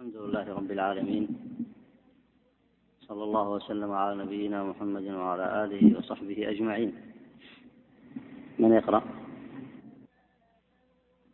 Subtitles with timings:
[0.00, 1.24] الحمد لله رب العالمين.
[3.04, 6.90] صلى الله وسلم على نبينا محمد وعلى آله وصحبه أجمعين.
[8.58, 9.02] من يقرأ؟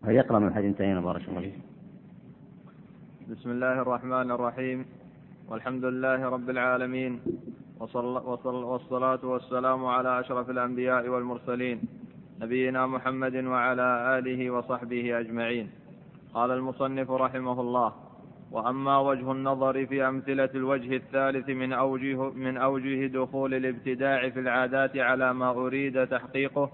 [0.02, 1.54] هل يقرأ من حد انتهينا بارك الله فيك.
[3.30, 4.78] بسم الله الرحمن الرحيم.
[5.48, 7.22] والحمد لله رب العالمين.
[7.78, 11.78] وصل وصل والصلاة والسلام على أشرف الأنبياء والمرسلين
[12.42, 15.70] نبينا محمد وعلى آله وصحبه أجمعين.
[16.34, 18.05] قال المصنف رحمه الله
[18.50, 24.96] وأما وجه النظر في أمثلة الوجه الثالث من أوجه, من أوجه دخول الابتداع في العادات
[24.96, 26.70] على ما أريد تحقيقه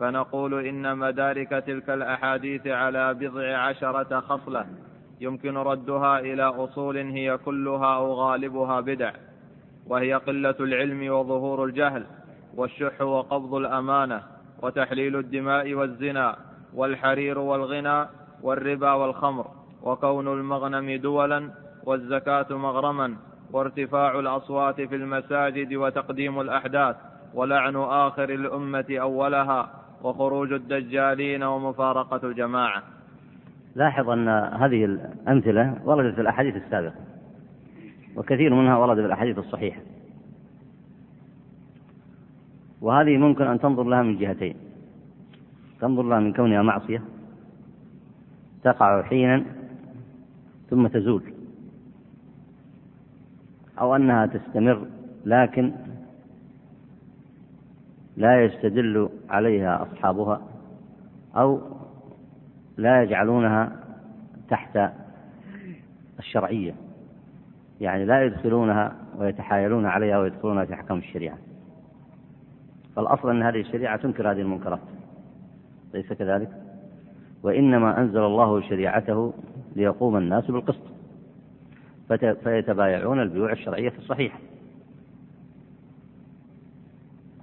[0.00, 4.66] فنقول إن مدارك تلك الأحاديث على بضع عشرة خصلة
[5.20, 9.12] يمكن ردها إلى أصول هي كلها أو غالبها بدع
[9.86, 12.06] وهي قلة العلم وظهور الجهل
[12.54, 14.22] والشح وقبض الأمانة
[14.62, 16.36] وتحليل الدماء والزنا
[16.74, 18.06] والحرير والغنى
[18.42, 19.61] والربا والخمر.
[19.82, 21.50] وكون المغنم دولا
[21.84, 23.16] والزكاة مغرما
[23.52, 26.96] وارتفاع الأصوات في المساجد وتقديم الأحداث
[27.34, 29.70] ولعن آخر الأمة أولها
[30.02, 32.82] وخروج الدجالين ومفارقة الجماعة.
[33.74, 36.94] لاحظ أن هذه الأمثلة وردت في الأحاديث السابقة
[38.16, 39.80] وكثير منها ورد في الأحاديث الصحيحة.
[42.80, 44.56] وهذه ممكن أن تنظر لها من جهتين.
[45.80, 47.02] تنظر لها من كونها معصية
[48.64, 49.44] تقع حينا
[50.72, 51.22] ثم تزول
[53.80, 54.86] أو أنها تستمر
[55.24, 55.72] لكن
[58.16, 60.42] لا يستدل عليها أصحابها
[61.36, 61.60] أو
[62.76, 63.72] لا يجعلونها
[64.48, 64.78] تحت
[66.18, 66.74] الشرعية
[67.80, 71.38] يعني لا يدخلونها ويتحايلون عليها ويدخلونها في أحكام الشريعة.
[72.96, 74.80] فالأصل أن هذه الشريعة تنكر هذه المنكرات
[75.94, 76.48] ليس كذلك؟
[77.42, 79.32] وإنما أنزل الله شريعته
[79.76, 80.92] ليقوم الناس بالقسط.
[82.44, 84.38] فيتبايعون البيوع الشرعية الصحيحة.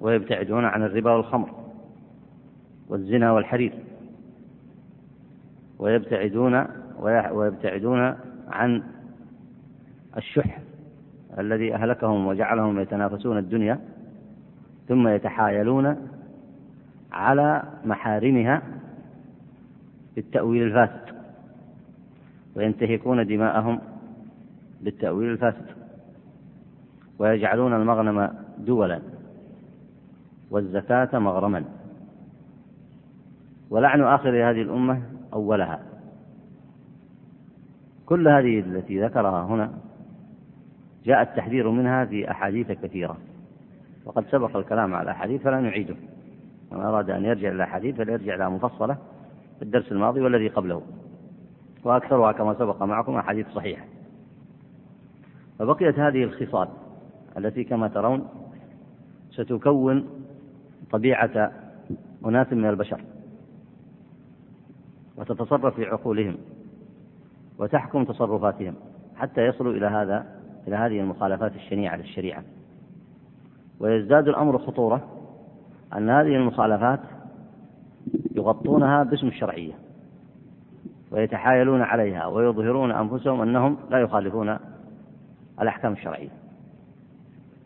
[0.01, 1.49] ويبتعدون عن الربا والخمر
[2.89, 3.73] والزنا والحرير.
[5.79, 6.65] ويبتعدون
[7.31, 8.15] ويبتعدون
[8.47, 8.83] عن
[10.17, 10.59] الشح
[11.39, 13.79] الذي أهلكهم وجعلهم يتنافسون الدنيا
[14.87, 16.09] ثم يتحايلون
[17.11, 18.61] على محارمها
[20.15, 21.18] بالتأويل الفاسد.
[22.59, 23.79] وينتهكون دماءهم
[24.81, 25.65] بالتأويل الفاسد.
[27.19, 29.01] ويجعلون المغنم دولا
[30.51, 31.65] والزكاة مغرما.
[33.69, 35.01] ولعن آخر هذه الأمة
[35.33, 35.79] أولها.
[38.05, 39.73] كل هذه التي ذكرها هنا
[41.05, 43.17] جاء التحذير منها في أحاديث كثيرة.
[44.05, 45.95] وقد سبق الكلام على الأحاديث فلا نعيده.
[46.71, 48.97] من أراد أن يرجع إلى الأحاديث فليرجع إلى مفصلة
[49.59, 50.81] في الدرس الماضي والذي قبله.
[51.83, 53.85] وأكثرها كما سبق معكم أحاديث صحيحة
[55.59, 56.67] فبقيت هذه الخصال
[57.37, 58.27] التي كما ترون
[59.31, 60.09] ستكون
[60.91, 61.51] طبيعة
[62.25, 63.01] أناس من البشر
[65.17, 66.37] وتتصرف في عقولهم
[67.57, 68.75] وتحكم تصرفاتهم
[69.15, 70.25] حتى يصلوا إلى هذا
[70.67, 72.43] إلى هذه المخالفات الشنيعة للشريعة.
[73.79, 75.07] ويزداد الأمر خطورة
[75.97, 76.99] أن هذه المخالفات
[78.35, 79.73] يغطونها باسم الشرعية.
[81.11, 84.57] ويتحايلون عليها ويظهرون أنفسهم أنهم لا يخالفون
[85.61, 86.29] الأحكام الشرعية.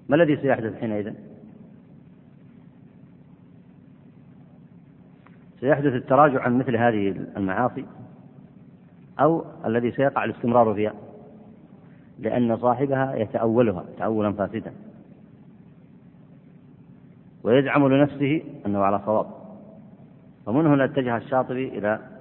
[0.10, 1.14] ما الذي سيحدث حينئذ؟
[5.60, 7.86] سيحدث التراجع عن مثل هذه المعاصي
[9.20, 10.94] أو الذي سيقع الاستمرار فيها
[12.20, 14.74] لأن صاحبها يتأولها تأولا فاسدا.
[17.44, 19.26] ويزعم لنفسه أنه على صواب.
[20.46, 22.13] ومن هنا اتجه الشاطبي إلى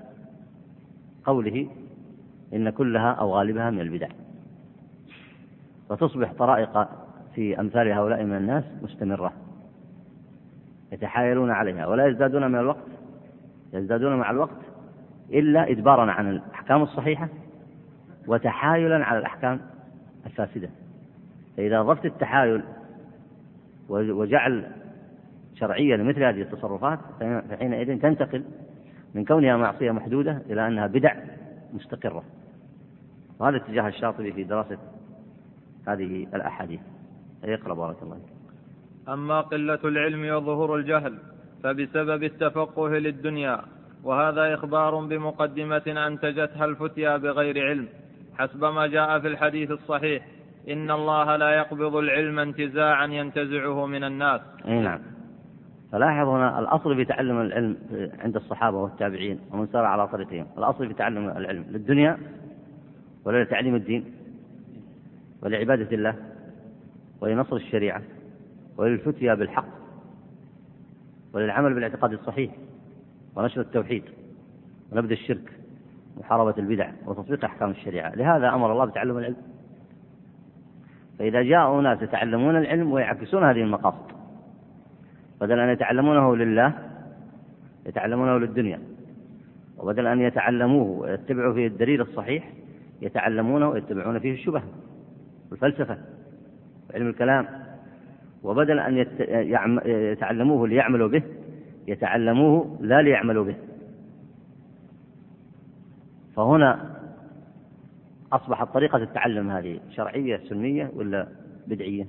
[1.24, 1.68] قوله
[2.54, 4.08] إن كلها أو غالبها من البدع.
[5.90, 6.88] وتصبح طرائق
[7.34, 9.32] في أمثال هؤلاء من الناس مستمرة.
[10.92, 12.86] يتحايلون عليها ولا يزدادون من الوقت
[13.72, 14.60] يزدادون مع الوقت
[15.30, 17.28] إلا إدبارا عن الأحكام الصحيحة
[18.26, 19.60] وتحايلا على الأحكام
[20.26, 20.68] الفاسدة.
[21.56, 22.62] فإذا ضفت التحايل
[23.88, 24.64] وجعل
[25.54, 26.98] شرعية لمثل هذه التصرفات
[27.50, 28.44] فحينئذ تنتقل
[29.14, 31.14] من كونها معصية محدودة إلى أنها بدع
[31.72, 32.24] مستقرة.
[33.38, 34.78] وهذا اتجاه الشاطبي في دراسة
[35.88, 36.80] هذه الأحاديث.
[37.44, 38.18] يقرأ بارك الله
[39.08, 41.18] أما قلة العلم وظهور الجهل
[41.62, 43.60] فبسبب التفقه للدنيا
[44.04, 47.88] وهذا إخبار بمقدمة أنتجتها الفتيا بغير علم.
[48.38, 50.26] حسب ما جاء في الحديث الصحيح
[50.68, 54.40] إن الله لا يقبض العلم انتزاعا ينتزعه من الناس.
[54.68, 55.00] أي نعم.
[55.92, 57.76] فلاحظ هنا الأصل في تعلم العلم
[58.18, 60.46] عند الصحابة والتابعين ومن سار على طريقهم.
[60.58, 62.18] الأصل في تعلم العلم للدنيا
[63.24, 64.04] ولا لتعليم الدين
[65.42, 66.14] ولعبادة الله
[67.20, 68.02] ولنصر الشريعة
[68.76, 69.68] وللفتيا بالحق
[71.32, 72.50] وللعمل بالاعتقاد الصحيح
[73.36, 74.04] ونشر التوحيد
[74.92, 75.52] ونبذ الشرك
[76.20, 78.14] محاربة البدع وتطبيق أحكام الشريعة.
[78.14, 79.36] لهذا أمر الله بتعلم العلم.
[81.18, 84.11] فإذا جاءوا ناس يتعلمون العلم ويعكسون هذه المقاصد
[85.42, 86.72] بدل أن يتعلمونه لله
[87.86, 88.80] يتعلمونه للدنيا.
[89.78, 92.52] وبدل أن يتعلموه ويتبعوا فيه الدليل الصحيح
[93.00, 94.62] يتعلمونه ويتبعون فيه الشبه
[95.50, 95.98] والفلسفة
[96.90, 97.46] وعلم الكلام.
[98.42, 99.06] وبدل أن
[99.86, 101.22] يتعلموه ليعملوا به
[101.88, 103.56] يتعلموه لا ليعملوا به.
[106.36, 106.96] فهنا
[108.32, 111.28] أصبحت طريقة التعلم هذه شرعية سنية ولا
[111.66, 112.06] بدعية؟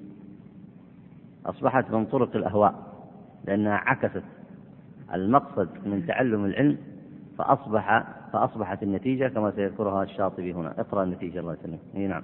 [1.45, 2.92] أصبحت من طرق الأهواء.
[3.45, 4.23] لأنها عكست
[5.13, 6.77] المقصد من تعلم العلم
[7.37, 8.03] فأصبح
[8.33, 10.73] فأصبحت النتيجة كما سيذكرها الشاطبي هنا.
[10.77, 12.23] اقرأ النتيجة الله يسلمك نعم.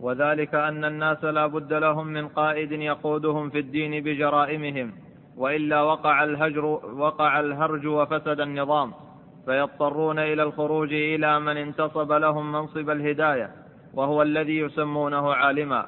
[0.00, 4.92] وذلك أن الناس لا بد لهم من قائد يقودهم في الدين بجرائمهم
[5.36, 6.64] وإلا وقع الهجر
[6.96, 8.92] وقع الهرج وفسد النظام
[9.46, 13.50] فيضطرون إلى الخروج إلى من انتصب لهم منصب الهداية
[13.94, 15.86] وهو الذي يسمونه عالما.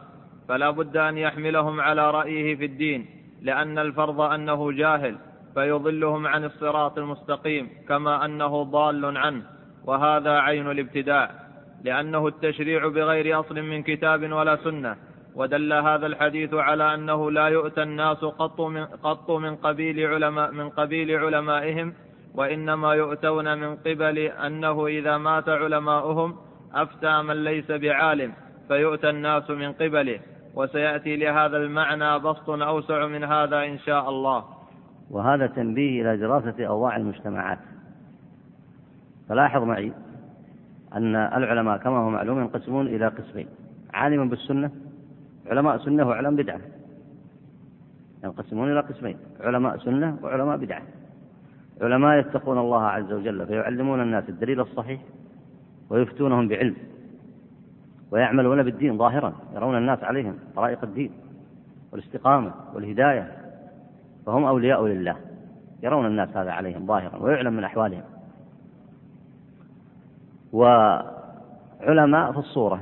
[0.49, 3.07] فلا بد أن يحملهم على رأيه في الدين
[3.47, 5.17] لأن الفرض أنه جاهل
[5.55, 9.43] فيضلهم عن الصراط المستقيم كما أنه ضال عنه
[9.85, 11.31] وهذا عين الابتداع
[11.85, 14.97] لأنه التشريع بغير أصل من كتاب ولا سنة
[15.35, 20.69] ودل هذا الحديث على أنه لا يؤتى الناس قط من, قط من قبيل علماء من
[20.69, 21.95] قبيل علمائهم
[22.35, 26.37] وإنما يؤتون من قبل أنه إذا مات علماؤهم
[26.75, 28.33] أفتى من ليس بعالم
[28.69, 30.21] فيؤتى الناس من قبله.
[30.57, 34.45] وسيأتي لهذا المعنى بسط أوسع من هذا إن شاء الله.
[35.11, 37.59] وهذا تنبيه إلى دراسة أوضاع المجتمعات.
[39.29, 39.93] فلاحظ معي
[40.95, 43.49] أن العلماء كما هو معلوم ينقسمون إلى قسمين.
[43.95, 44.71] عالم بالسنة
[45.47, 46.61] علماء سنة وعلماء بدعة.
[48.25, 50.83] ينقسمون إلى قسمين علماء سنة وعلماء بدعة.
[51.83, 55.01] علماء يتقون الله عز وجل فيعلمون الناس الدليل الصحيح
[55.91, 56.77] ويفتونهم بعلم.
[58.11, 61.11] ويعملون بالدين ظاهرا يرون الناس عليهم طرائق الدين
[61.93, 63.33] والاستقامة والهداية
[64.27, 65.17] فهم أولياء لله.
[65.83, 68.03] يرون الناس هذا عليهم ظاهرا ويعلم من أحوالهم.
[70.53, 72.81] وعلماء في الصورة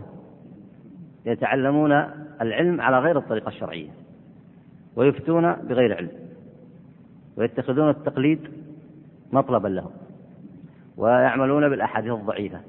[1.27, 1.93] يتعلمون
[2.41, 3.91] العلم على غير الطريقة الشرعية
[4.97, 6.11] ويفتون بغير علم
[7.37, 8.41] ويتخذون التقليد
[9.33, 9.91] مطلبا لهم
[10.97, 12.61] ويعملون بالأحاديث الضعيفة.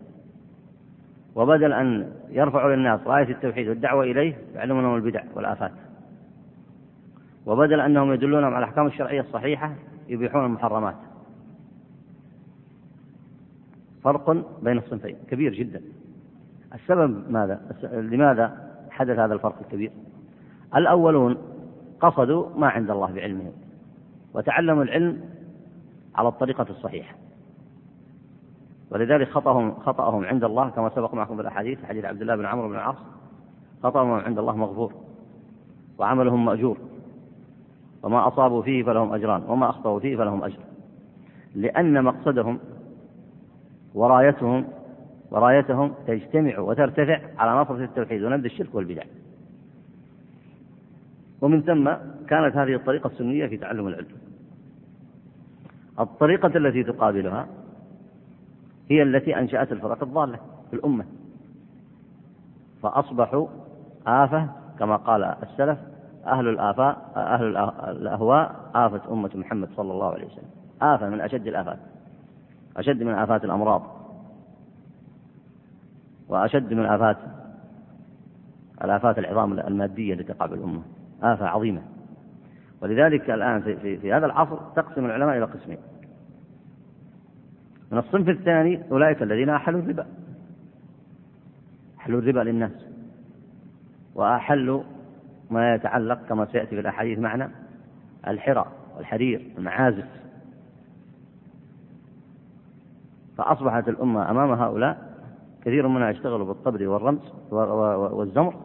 [1.35, 5.71] وبدل أن يرفعوا للناس راية التوحيد والدعوة إليه يعلمونهم البدع والآفات.
[7.45, 9.73] وبدل أنهم يدلونهم على الأحكام الشرعية الصحيحة
[10.07, 10.95] يبيحون المحرمات.
[14.03, 14.31] فرق
[14.63, 15.81] بين الصنفين كبير جدا.
[16.73, 19.91] السبب ماذا؟ لماذا حدث هذا الفرق الكبير؟
[20.75, 21.37] الأولون
[21.99, 23.53] قصدوا ما عند الله بعلمهم
[24.33, 25.21] وتعلموا العلم
[26.15, 27.15] على الطريقة الصحيحة.
[28.91, 32.75] ولذلك خطأهم خطأهم عند الله كما سبق معكم بالأحاديث حديث عبد الله بن عمرو بن
[32.75, 32.95] العاص.
[33.83, 34.93] خطأهم عند الله مغفور
[35.97, 36.77] وعملهم مأجور.
[38.03, 40.59] وما أصابوا فيه فلهم أجران وما أخطأوا فيه فلهم أجر.
[41.55, 42.59] لأن مقصدهم
[43.93, 44.65] ورايتهم
[45.31, 49.03] ورايتهم تجتمع وترتفع على نصرة التوحيد ونبذ الشرك والبدع.
[51.41, 51.91] ومن ثم
[52.27, 54.07] كانت هذه الطريقة السنية في تعلم العلم.
[55.99, 57.47] الطريقة التي تقابلها
[58.89, 60.39] هي التي أنشأت الفرق الضالة
[60.69, 61.05] في الأمة.
[62.83, 63.47] فأصبحوا
[64.07, 64.49] آفة
[64.79, 65.77] كما قال السلف
[66.25, 67.57] أهل الآفاء أهل
[67.97, 70.49] الأهواء آفة أمة محمد صلى الله عليه وسلم.
[70.81, 71.79] آفة من أشد الآفات
[72.77, 73.83] أشد من آفات الأمراض
[76.29, 77.17] وأشد من آفات
[78.83, 80.81] الآفات العظام المادية التي تقع بالأمة.
[81.23, 81.81] آفة عظيمة.
[82.81, 85.77] ولذلك الآن في, في, في هذا العصر تقسم العلماء إلى قسمين.
[87.91, 90.05] من الصنف الثاني أولئك الذين أحلوا الربا.
[91.97, 92.85] أحلوا الربا للناس.
[94.15, 94.83] وأحلوا
[95.51, 97.51] ما يتعلق كما سيأتي في الأحاديث معنا
[98.27, 98.65] الحرى
[98.97, 100.05] والحرير المعازف
[103.37, 105.15] فأصبحت الأمة أمام هؤلاء
[105.61, 108.55] كثير منها يشتغلوا بالطبر والرمز والزمر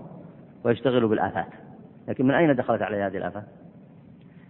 [0.64, 1.46] ويشتغلوا بالآفات.
[2.08, 3.44] لكن من أين دخلت عليه هذه الآفات؟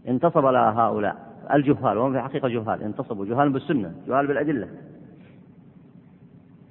[0.08, 1.29] انتصب لها هؤلاء.
[1.54, 4.68] الجهال وهم في الحقيقة جهال انتصبوا جهال بالسنة جهال بالأدلة.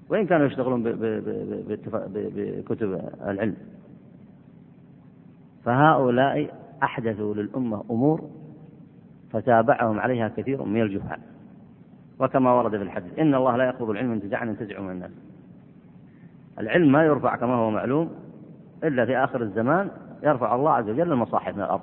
[0.09, 3.55] وإن كانوا يشتغلون بكتب العلم.
[5.65, 8.29] فهؤلاء أحدثوا للأمة أمور
[9.31, 11.19] فتابعهم عليها كثير من الجهال.
[12.19, 15.11] وكما ورد في الحديث إن الله لا يقبض العلم انتزاعا ينتزع من الناس.
[16.59, 18.11] العلم ما يرفع كما هو معلوم
[18.83, 19.89] إلا في آخر الزمان
[20.23, 21.81] يرفع الله عز وجل المصاحف من الأرض.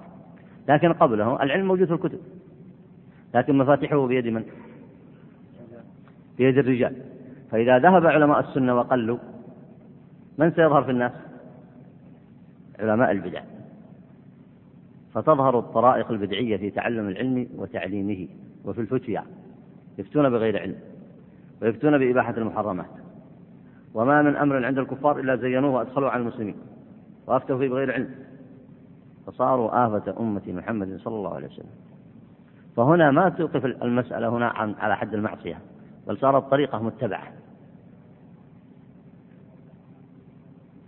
[0.69, 2.19] لكن قبله العلم موجود في الكتب.
[3.37, 4.45] لكن مفاتيحه بيد من؟
[6.39, 6.97] بيد الرجال.
[7.51, 9.19] فإذا ذهب علماء السنة وقلوا
[10.39, 11.13] من سيظهر في الناس؟
[12.79, 13.43] علماء البدع.
[15.15, 18.29] فتظهر الطرائق البدعية في تعلم العلم وتعليمه
[18.65, 19.25] وفي الفتيا
[19.99, 20.77] يفتون بغير علم
[21.63, 22.91] ويفتون بإباحة المحرمات.
[23.95, 26.57] وما من أمر عند الكفار إلا زينوه وأدخلوه على المسلمين
[27.27, 28.11] وأفتوا فيه بغير علم.
[29.27, 31.86] فصاروا آفة أمة محمد صلى الله عليه وسلم.
[32.77, 35.59] فهنا ما توقف المسألة هنا عن على حد المعصية
[36.07, 37.33] بل صارت طريقة متبعة.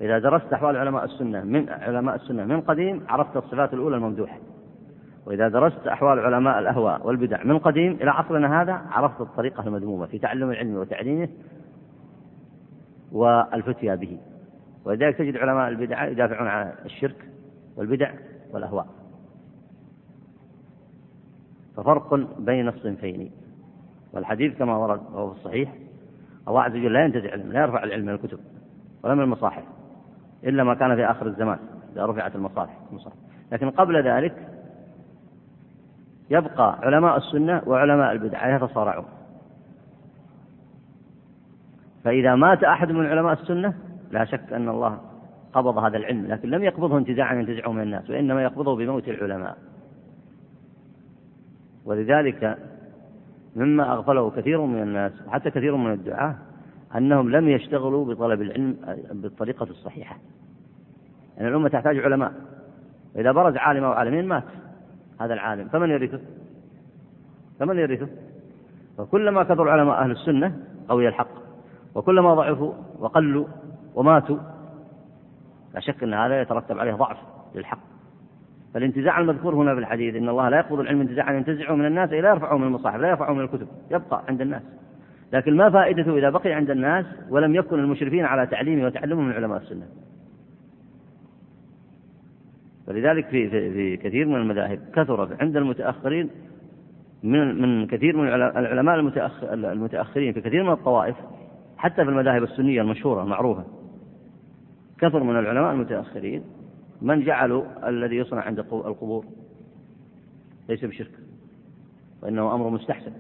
[0.01, 4.39] إذا درست أحوال علماء السنة من علماء السنة من قديم عرفت الصفات الأولى الممدوحة.
[5.27, 10.19] وإذا درست أحوال علماء الأهواء والبدع من قديم إلى عصرنا هذا عرفت الطريقة المذمومة في
[10.19, 11.29] تعلم العلم وتعليمه
[13.13, 14.19] والفتيا به.
[14.85, 17.29] ولذلك تجد علماء البدع يدافعون عن الشرك
[17.77, 18.11] والبدع
[18.53, 18.98] والأهواء.
[21.79, 23.31] ففرق بين الصنفين.
[24.13, 25.75] والحديث كما ورد وهو في الصحيح
[26.49, 28.39] الله عز وجل لا ينتزع العلم لا يرفع العلم من الكتب
[29.05, 29.63] ولا من المصاحف
[30.45, 31.59] إلا ما كان في آخر الزمان
[31.93, 32.73] إذا رفعت المصاحف
[33.53, 34.49] لكن قبل ذلك
[36.31, 39.07] يبقى علماء السنة وعلماء البدعة يتصارعون.
[42.05, 43.75] فإذا مات أحد من علماء السنة
[44.11, 44.99] لا شك أن الله
[45.53, 49.57] قبض هذا العلم لكن لم يقبضه انتزاعا ينتزعه من الناس وإنما يقبضه بموت العلماء.
[51.89, 52.59] ولذلك
[53.57, 56.35] مما أغفله كثير من الناس وحتى كثير من الدعاة
[56.97, 58.77] أنهم لم يشتغلوا بطلب العلم
[59.11, 60.17] بالطريقة الصحيحة
[61.37, 62.33] يعني الأمة تحتاج علماء
[63.17, 64.45] إذا برز عالم أو عالمين مات
[65.21, 66.21] هذا العالم فمن يرثه؟
[67.61, 68.09] فمن يرثه؟
[68.99, 70.57] فكلما كثر علماء أهل السنة
[70.89, 71.29] قوي الحق
[71.95, 73.47] وكلما ضعفوا وقلوا
[73.95, 74.39] وماتوا
[75.75, 77.17] لا شك أن هذا يترتب عليه ضعف
[77.55, 77.98] للحق
[78.75, 82.31] فالانتزاع المذكور هنا في الحديث إن الله لا يقبض العلم انتزاعا ينتزعه من الناس لا
[82.31, 84.63] يرفعه من المصاحف لا يرفعه من الكتب يبقى عند الناس.
[85.33, 89.59] لكن ما فائدته إذا بقي عند الناس ولم يكن المشرفين على تعليمه وتعلمه من علماء
[89.59, 89.87] السنة.
[92.87, 96.31] فلذلك في, في, في كثير من المذاهب كثر عند المتأخرين
[97.23, 98.99] من من كثير من العلماء
[99.53, 101.17] المتأخرين في كثير من الطوائف
[101.77, 103.65] حتى في المذاهب السنية المشهورة المعروفة
[105.01, 106.43] كثر من العلماء المتأخرين
[107.03, 109.25] من جعلوا الذي يصنع عند القبور؟
[110.69, 111.11] ليس بشرك
[112.23, 113.13] وإنه أمر مستحسن.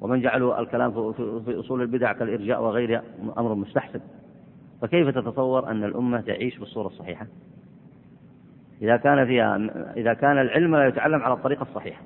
[0.00, 3.02] ومن جعلوا الكلام في أصول البدع كالإرجاء وغيرها
[3.38, 4.00] أمر مستحسن.
[4.80, 7.26] فكيف تتصور أن الأمة تعيش بالصورة الصحيحة؟
[8.82, 9.56] إذا كان فيها
[9.96, 12.02] إذا كان العلم لا يتعلم على الطريقة الصحيحة.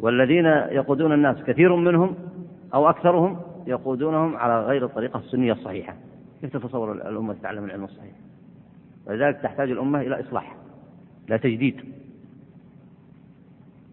[0.00, 2.14] والذين يقودون الناس كثير منهم
[2.74, 5.96] أو أكثرهم يقودونهم على غير الطريقة السنية الصحيحة.
[6.40, 8.12] كيف تتصور الأمة تتعلم العلم الصحيح؟
[9.06, 10.56] ولذلك تحتاج الأمة إلى إصلاح
[11.28, 11.84] إلى تجديد.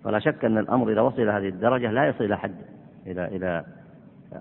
[0.03, 2.55] فلا شك أن الأمر إذا وصل إلى هذه الدرجة لا يصل إلى حد
[3.07, 3.65] إلى إلى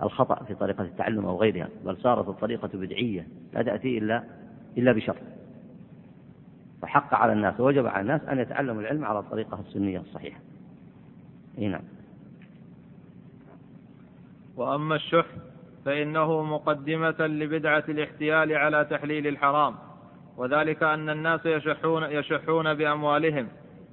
[0.03, 4.23] الخطأ في طريقة التعلم أو غيرها بل صارت الطريقة بدعية لا تأتي إلا
[4.77, 5.15] إلا بشر
[6.81, 10.39] فحق على الناس ووجب على الناس أن يتعلموا العلم على الطريقة السنية الصحيحة.
[11.57, 11.81] إي نعم.
[14.57, 15.25] وأما الشح
[15.85, 19.75] فإنه مقدمة لبدعة الاحتيال على تحليل الحرام.
[20.39, 23.47] وذلك أن الناس يشحون, يشحون بأموالهم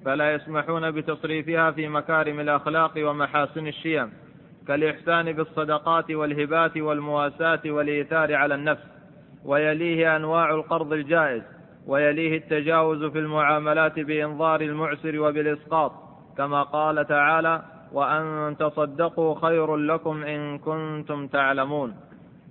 [0.05, 4.13] فلا يسمحون بتصريفها في مكارم الأخلاق ومحاسن الشيم
[4.69, 8.83] كالإحسان بالصدقات والهبات والمواساة والإيثار على النفس
[9.45, 11.43] ويليه أنواع القرض الجائز
[11.87, 15.93] ويليه التجاوز في المعاملات بإنظار المعسر وبالإسقاط
[16.37, 17.63] كما قال تعالى
[17.93, 21.97] وأن تصدقوا خير لكم إن كنتم تعلمون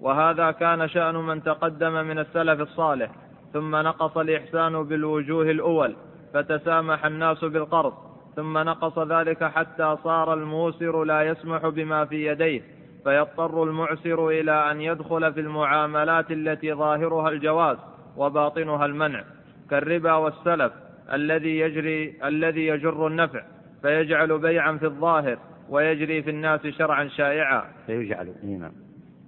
[0.01, 3.24] وهذا كان شأن من تقدم من السلف الصالح
[3.55, 5.95] ثم نقص الإحسان بالوجوه الأول
[6.33, 7.93] فتسامح الناس بالقرض.
[8.35, 12.61] ثم نقص ذلك حتى صار الموسر لا يسمح بما في يديه
[13.03, 17.77] فيضطر المعسر إلى أن يدخل في المعاملات التي ظاهرها الجواز
[18.17, 19.23] وباطنها المنع.
[19.69, 20.73] كالربا والسلف
[21.13, 23.43] الذي يجري الذي يجر النفع
[23.81, 25.37] فيجعل بيعا في الظاهر
[25.69, 27.63] ويجري في الناس شرعا شائعا.
[27.85, 28.71] فيجعل نعم.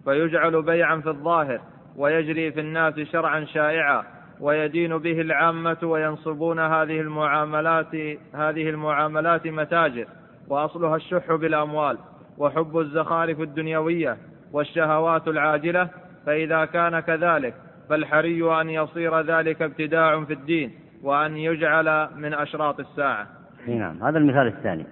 [0.05, 1.62] فيجعل بيعا في الظاهر
[1.96, 4.17] ويجري في الناس شرعا شائعا.
[4.39, 7.96] ويدين به العامة وينصبون هذه المعاملات
[8.34, 10.08] هذه المعاملات متاجر
[10.48, 11.98] وأصلها الشح بالأموال
[12.38, 14.17] وحب الزخارف الدنيوية
[14.53, 15.89] والشهوات العاجلة
[16.25, 17.53] فإذا كان كذلك
[17.89, 20.72] فالحري أن يصير ذلك ابتداع في الدين
[21.03, 23.27] وأن يجعل من أشراط الساعة.
[23.67, 24.86] نعم هذا المثال الثاني.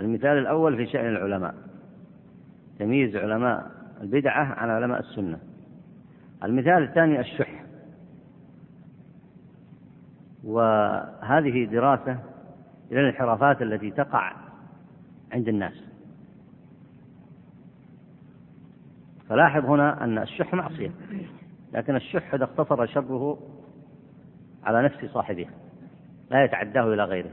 [0.00, 1.54] المثال الأول في شأن العلماء.
[2.78, 3.66] تمييز علماء
[4.02, 5.38] البدعة عن علماء السنة.
[6.44, 7.59] المثال الثاني الشح.
[10.44, 12.18] وهذه دراسة
[12.92, 14.32] إلى الانحرافات التي تقع
[15.32, 15.84] عند الناس.
[19.28, 20.90] فلاحظ هنا أن الشح معصية
[21.72, 23.38] لكن الشح إذا اقتصر شره
[24.64, 25.46] على نفس صاحبه
[26.30, 27.30] لا يتعداه إلى غيره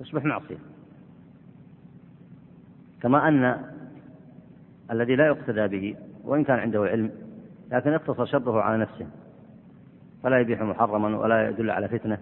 [0.00, 0.58] يصبح معصية.
[3.02, 3.62] كما أن
[4.90, 7.10] الذي لا يقتدى به وإن كان عنده علم
[7.70, 9.06] لكن اقتصر شره على نفسه.
[10.26, 12.18] فلا يبيح محرما ولا يدل على فتنة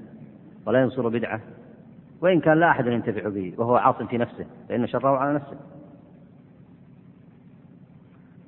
[0.67, 1.41] ولا ينصر بدعة.
[2.21, 5.57] وإن كان لا أحد ينتفع به وهو عاص في نفسه فإن شره على نفسه.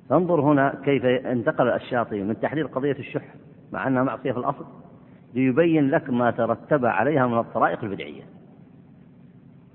[0.09, 3.23] فانظر هنا كيف انتقل الشاطئ من تحليل قضية الشح
[3.71, 4.65] مع أنها معصية في الأصل
[5.33, 8.23] ليبين لك ما ترتب عليها من الطرائق البدعية.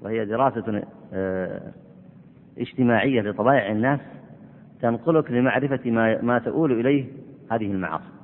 [0.03, 1.73] وهي دراسة آه،
[2.59, 4.01] اجتماعية لطبائع الناس
[4.83, 5.91] تنقلك لمعرفة
[6.23, 7.07] ما تؤول إليه
[7.51, 8.22] هذه المعاصي.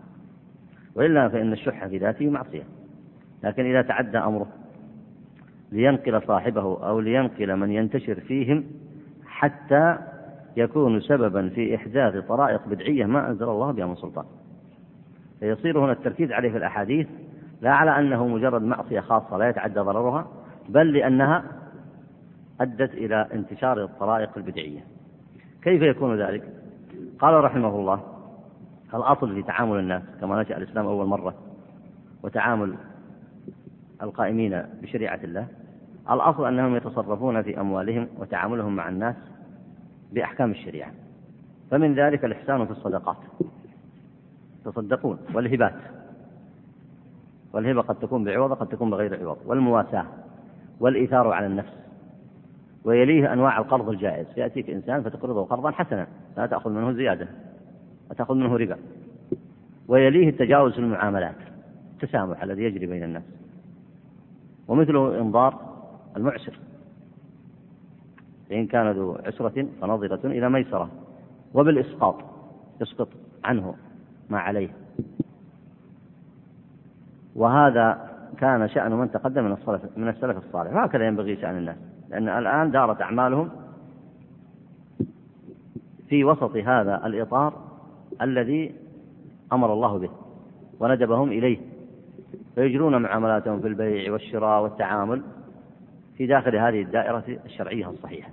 [0.98, 2.62] وإلا فإن الشح في ذاته معصية.
[3.44, 4.46] لكن إذا تعدى أمره
[5.72, 8.64] لينقل صاحبه أو لينقل من ينتشر فيهم
[9.26, 9.98] حتى
[10.56, 14.24] يكون سببا في إحداث طرائق بدعية ما أنزل الله بها من سلطان.
[15.40, 17.08] فيصير هنا التركيز عليه في الأحاديث
[17.60, 20.26] لا على أنه مجرد معصية خاصة لا يتعدى ضررها
[20.68, 21.44] بل لأنها
[22.60, 24.80] أدت إلى انتشار الطرائق البدعية.
[25.62, 26.42] كيف يكون ذلك؟
[27.18, 28.17] قال رحمه الله
[28.94, 31.34] الأصل في تعامل الناس كما نشأ الإسلام أول مرة
[32.22, 32.74] وتعامل
[34.02, 35.46] القائمين بشريعة الله.
[36.10, 39.16] الأصل أنهم يتصرفون في أموالهم وتعاملهم مع الناس
[40.12, 40.92] بأحكام الشريعة.
[41.70, 43.16] فمن ذلك الإحسان في الصدقات.
[44.60, 45.74] يتصدقون والهبات.
[47.52, 49.38] والهبة قد تكون بعوض قد تكون بغير عوض.
[49.46, 50.06] والمواساة.
[50.80, 51.72] والإيثار على النفس.
[52.84, 54.26] ويليه أنواع القرض الجائز.
[54.36, 57.28] يأتيك إنسان فتقرضه قرضا حسنا لا تأخذ منه زيادة.
[58.10, 58.76] وتأخذ منه ربا.
[59.88, 61.34] ويليه التجاوز في المعاملات
[61.94, 63.22] التسامح الذي يجري بين الناس.
[64.68, 65.60] ومثله إنظار
[66.16, 66.58] المعسر.
[68.50, 70.90] فإن كان ذو عسرة فنظرة إلى ميسرة.
[71.54, 72.16] وبالإسقاط
[72.80, 73.08] يسقط
[73.44, 73.74] عنه
[74.30, 74.70] ما عليه.
[77.34, 80.72] وهذا كان شأن من تقدم من السلف من السلف الصالح.
[80.72, 81.76] وهكذا ينبغي شأن الناس.
[82.08, 83.50] لأن الآن دارت أعمالهم
[86.08, 87.67] في وسط هذا الإطار
[88.22, 88.74] الذي
[89.52, 90.10] أمر الله به
[90.80, 91.58] وندبهم إليه.
[92.54, 95.22] فيجرون معاملاتهم في البيع والشراء والتعامل
[96.16, 98.30] في داخل هذه الدائرة الشرعية الصحيحة.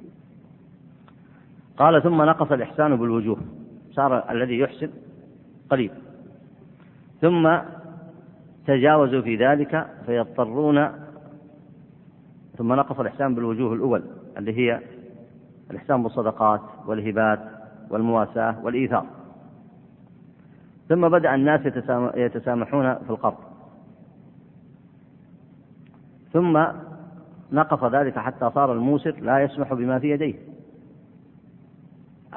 [1.77, 3.37] قال ثم نقص الإحسان بالوجوه.
[3.95, 4.89] صار الذي يحسن
[5.69, 5.91] قليل
[7.21, 7.57] ثم
[8.67, 10.89] تجاوزوا في ذلك فيضطرون
[12.57, 14.03] ثم نقص الإحسان بالوجوه الأول
[14.37, 14.81] اللي هي
[15.71, 17.39] الإحسان بالصدقات والهبات
[17.89, 19.05] والمواساة والإيثار.
[20.89, 21.61] ثم بدأ الناس
[22.15, 23.37] يتسامحون في القرض
[26.33, 26.65] ثم
[27.51, 30.35] نقص ذلك حتى صار الموسر لا يسمح بما في يديه.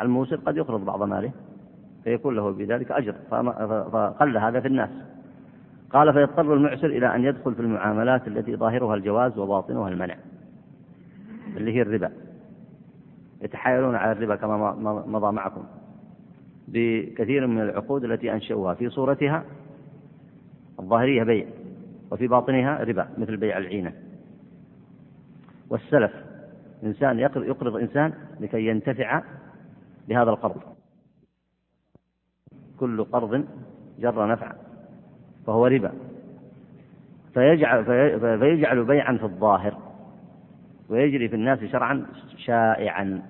[0.01, 1.31] الموسر قد يقرض بعض ماله
[2.05, 3.15] فيكون له بذلك أجر
[3.93, 4.91] فقل هذا في الناس.
[5.91, 10.17] قال فيضطر المعسر إلى أن يدخل في المعاملات التي ظاهرها الجواز وباطنها المنع.
[11.57, 12.11] اللي هي الربا.
[13.43, 14.73] يتحايلون على الربا كما
[15.07, 15.65] مضى معكم.
[16.73, 18.75] بكثير من العقود التي أنشأوها.
[18.75, 19.45] في صورتها
[20.81, 21.47] الظاهرية بيع
[22.11, 23.93] وفي باطنها ربا مثل بيع العينة.
[25.71, 26.13] والسلف
[26.85, 29.23] إنسان يقرض إنسان لكي ينتفع
[30.09, 30.61] بهذا القرض.
[32.81, 33.45] كل قرض
[33.99, 34.57] جر نفعا
[35.47, 35.93] فهو ربا.
[37.35, 37.85] فيجعل,
[38.39, 39.79] فيجعل بيعا في الظاهر
[40.89, 43.23] ويجري في الناس شرعا شائعا.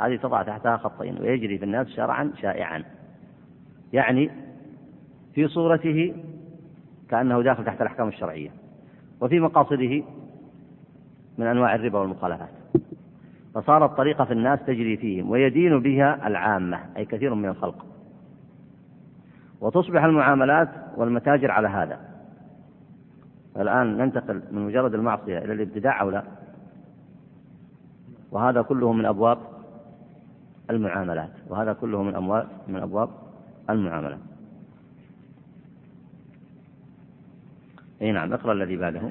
[0.00, 2.84] هذه تضع تحتها خطين ويجري في الناس شرعا شائعا.
[3.92, 4.30] يعني
[5.34, 6.14] في صورته
[7.08, 8.50] كأنه داخل تحت الأحكام الشرعية
[9.20, 10.02] وفي مقاصده
[11.38, 12.48] من أنواع الربا والمخالفات.
[13.54, 17.86] فصارت طريقة في الناس تجري فيهم ويدين بها العامة أي كثير من الخلق.
[19.60, 22.00] وتصبح المعاملات والمتاجر على هذا.
[23.56, 26.22] الآن ننتقل من مجرد المعصية إلى الابتداع أو لا؟
[28.32, 29.38] وهذا كله من أبواب
[30.70, 33.10] المعاملات وهذا كله من أموال من أبواب
[33.70, 34.18] المعاملات.
[38.02, 39.10] أي نعم اقرأ الذي بعده.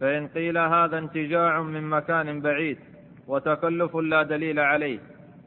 [0.00, 2.78] فإن قيل هذا انتجاع من مكان بعيد
[3.28, 4.98] وتكلف لا دليل عليه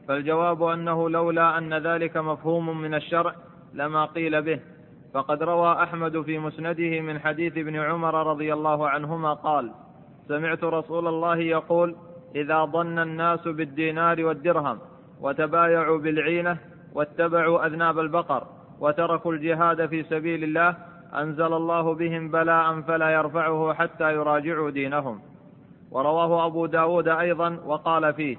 [0.08, 3.34] فالجواب أنه لولا أن ذلك مفهوم من الشرع
[3.74, 4.60] لما قيل به.
[5.14, 9.70] فقد روى أحمد في مسنده من حديث ابن عمر رضي الله عنهما قال
[10.28, 11.96] سمعت رسول الله يقول
[12.34, 14.78] إذا ظن الناس بالدينار والدرهم
[15.20, 16.58] وتبايعوا بالعينة
[16.94, 18.46] واتبعوا أذناب البقر
[18.80, 20.76] وتركوا الجهاد في سبيل الله
[21.14, 25.20] أنزل الله بهم بلاء فلا يرفعه حتى يراجعوا دينهم.
[25.90, 28.36] ورواه أبو داود أيضا وقال فيه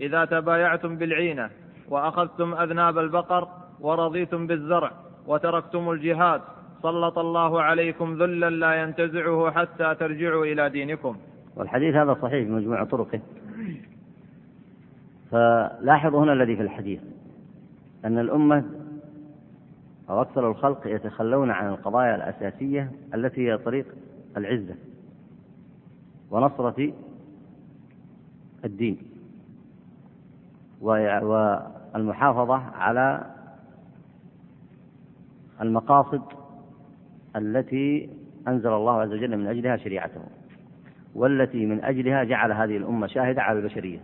[0.00, 1.50] إذا تبايعتم بالعينة
[1.88, 3.48] وأخذتم أذناب البقر
[3.80, 4.90] ورضيتم بالزرع
[5.26, 6.40] وتركتم الجهاد
[6.82, 11.16] سلط الله عليكم ذلا لا ينتزعه حتى ترجعوا إلى دينكم.
[11.56, 13.20] والحديث هذا صحيح بمجموع طرقه.
[15.30, 17.00] فلاحظوا هنا الذي في الحديث
[18.04, 18.64] أن الأمة
[20.10, 23.86] أو أكثر الخلق يتخلون عن القضايا الأساسية التي هي طريق
[24.36, 24.74] العزة
[26.30, 26.92] ونصرة
[28.64, 28.98] الدين
[30.80, 33.26] والمحافظة على
[35.60, 36.22] المقاصد
[37.36, 38.10] التي
[38.48, 40.20] أنزل الله عز وجل من أجلها شريعته.
[41.16, 43.98] والتي من أجلها جعل هذه الأمة شاهدة على البشرية.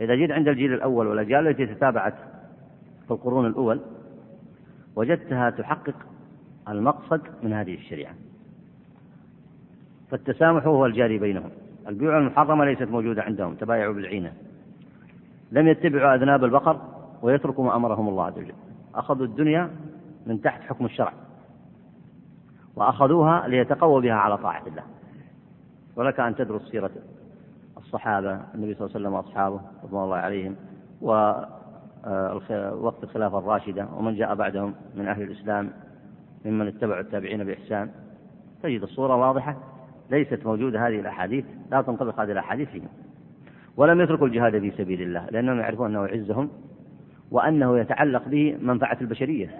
[0.00, 2.14] إذا جيت عند الجيل الأول والأجيال التي تتابعت
[3.06, 3.80] في القرون الأول
[4.96, 5.94] وجدتها تحقق
[6.68, 8.14] المقصد من هذه الشريعة.
[10.10, 11.50] فالتسامح هو الجاري بينهم.
[11.88, 14.32] البيوع المحرمة ليست موجودة عندهم تبايعوا بالعينة.
[15.52, 16.80] لم يتبعوا أذناب البقر
[17.22, 18.54] ويتركوا ما أمرهم الله عز وجل.
[18.94, 19.70] أخذوا الدنيا
[20.26, 21.12] من تحت حكم الشرع.
[22.76, 24.95] وأخذوها ليتقووا بها على طاعة الله.
[25.96, 26.90] ولك أن تدرس سيرة
[27.76, 30.56] الصحابة النبي صلى الله عليه وسلم وأصحابه رضوان الله عليهم
[31.02, 31.34] و
[32.06, 32.40] آه،
[33.02, 35.70] الخلافة الراشدة ومن جاء بعدهم من أهل الإسلام
[36.44, 37.90] ممن اتبعوا التابعين بإحسان.
[38.62, 39.56] تجد الصورة واضحة
[40.10, 42.88] ليست موجودة هذه الأحاديث لا تنطبق هذه الأحاديث فيهم
[43.76, 46.50] ولم يتركوا الجهاد في سبيل الله لأنهم يعرفون أنه يعزهم
[47.30, 49.50] وأنه يتعلق به منفعة البشرية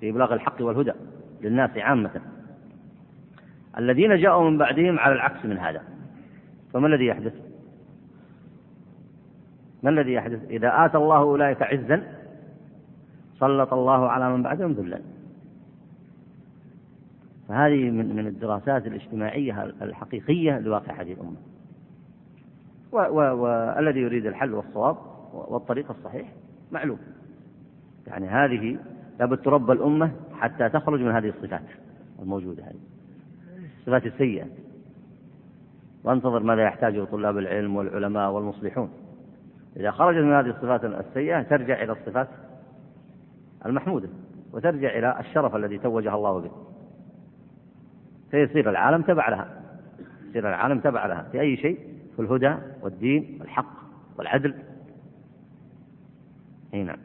[0.00, 0.92] في إبلاغ الحق والهدى
[1.42, 2.10] للناس عامة.
[3.78, 5.82] الذين جاءوا من بعدهم على العكس من هذا.
[6.72, 7.32] فما الذي يحدث؟
[9.82, 12.02] ما الذي يحدث؟ إذا آتى الله أولئك عزا
[13.40, 15.00] سلط الله على من بعدهم ذلا.
[17.48, 21.36] فهذه من من الدراسات الاجتماعية الحقيقية لواقع هذه الأمة.
[22.92, 24.96] والذي يريد الحل والصواب
[25.32, 26.32] والطريق الصحيح
[26.72, 26.98] معلوم.
[28.06, 28.78] يعني هذه
[29.20, 30.10] لابد تربى الأمة
[30.40, 31.62] حتى تخرج من هذه الصفات
[32.22, 32.93] الموجودة هذه.
[33.84, 34.46] الصفات السيئة.
[36.04, 38.90] وانتظر ماذا يحتاجه طلاب العلم والعلماء والمصلحون.
[39.76, 42.28] إذا خرجت من هذه الصفات السيئة ترجع إلى الصفات
[43.66, 44.08] المحمودة
[44.52, 46.50] وترجع إلى الشرف الذي توجها الله به.
[48.30, 49.62] فيصير العالم تبع لها
[50.28, 51.78] يصير العالم تبع لها في أي شيء
[52.16, 53.74] في الهدى والدين والحق
[54.18, 54.54] والعدل.
[56.74, 56.98] أي نعم.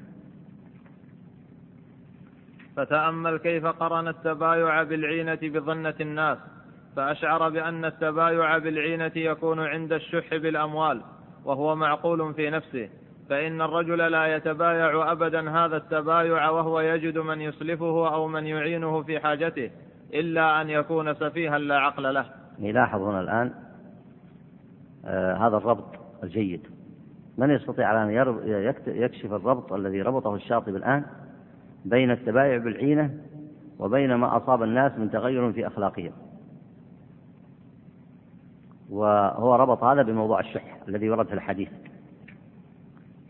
[2.76, 6.38] فتأمل كيف قرن التبايع بالعينة بظنة الناس.
[7.00, 11.02] فأشعر بأن التبايع بالعينة يكون عند الشح بالأموال
[11.46, 12.90] وهو معقول في نفسه.
[13.30, 19.20] فإن الرجل لا يتبايع أبدا هذا التبايع وهو يجد من يسلفه أو من يعينه في
[19.20, 19.72] حاجته
[20.14, 22.26] إلا أن يكون سفيها لا عقل له.
[22.60, 23.54] يلاحظ هنا الآن
[25.06, 26.68] آه هذا الربط الجيد.
[27.38, 28.10] من يستطيع أن
[28.88, 31.06] يكشف الربط الذي ربطه الشاطبي الآن
[31.86, 33.12] بين التبايع بالعينة
[33.80, 36.12] وبين ما أصاب الناس من تغير في أخلاقهم؟
[38.90, 41.70] وهو ربط هذا بموضوع الشح الذي ورد في الحديث.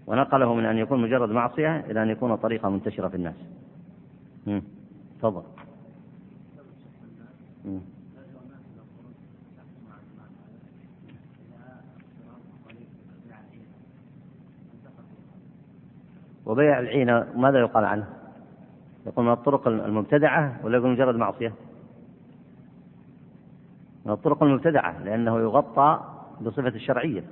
[0.07, 3.35] ونقله من أن يكون مجرد معصية إلى أن يكون طريقة منتشرة في الناس.
[5.19, 5.43] تفضل.
[16.45, 18.07] وبيع العينة ماذا يقال عنه؟
[19.05, 21.53] يقول من الطرق المبتدعة ولا يقول مجرد معصية؟
[24.05, 25.99] من الطرق المبتدعة لأنه يغطى
[26.41, 27.23] بصفة الشرعية.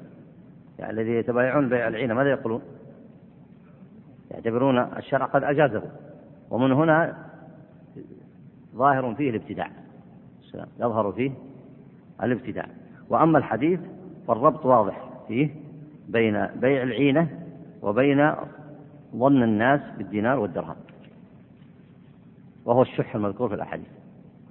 [0.79, 2.61] يعني الذي يتبايعون بيع العينة ماذا يقولون؟
[4.31, 5.83] يعتبرون الشرع قد أجازه.
[6.49, 7.17] ومن هنا
[8.75, 9.71] ظاهر فيه الابتداع.
[10.79, 11.31] يظهر فيه
[12.23, 12.67] الابتداع.
[13.09, 13.79] وأما الحديث
[14.27, 15.49] فالربط واضح فيه
[16.07, 17.39] بين بيع العينة
[17.81, 18.33] وبين
[19.15, 20.75] ظن الناس بالدينار والدرهم.
[22.65, 23.87] وهو الشح المذكور في الأحاديث.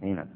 [0.02, 0.26] نعم.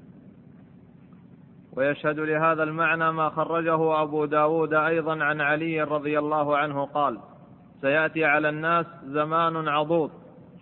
[1.76, 7.18] ويشهد لهذا المعنى ما خرجه أبو داود أيضا عن علي رضي الله عنه قال
[7.80, 10.10] سيأتي على الناس زمان عضوض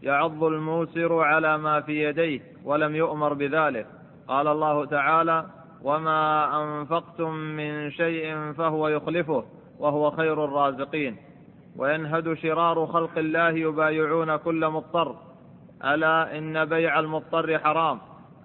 [0.02, 3.86] يعض الموسر على ما في يديه ولم يؤمر بذلك.
[4.28, 5.44] قال الله تعالى
[5.82, 9.44] وما أنفقتم من شيء فهو يخلفه
[9.78, 11.16] وهو خير الرازقين
[11.76, 15.16] وينهد شرار خلق الله يبايعون كل مضطر
[15.84, 17.98] ألا إن بيع المضطر حرام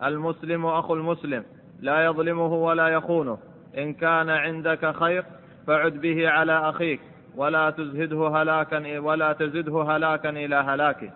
[0.03, 1.43] المسلم أخو المسلم
[1.81, 3.37] لا يظلمه ولا يخونه.
[3.77, 5.25] إن كان عندك خير
[5.67, 6.99] فعد به على أخيك
[7.35, 11.09] ولا تزهده هلاكا ولا تزده هلاكا إلى هلاكه.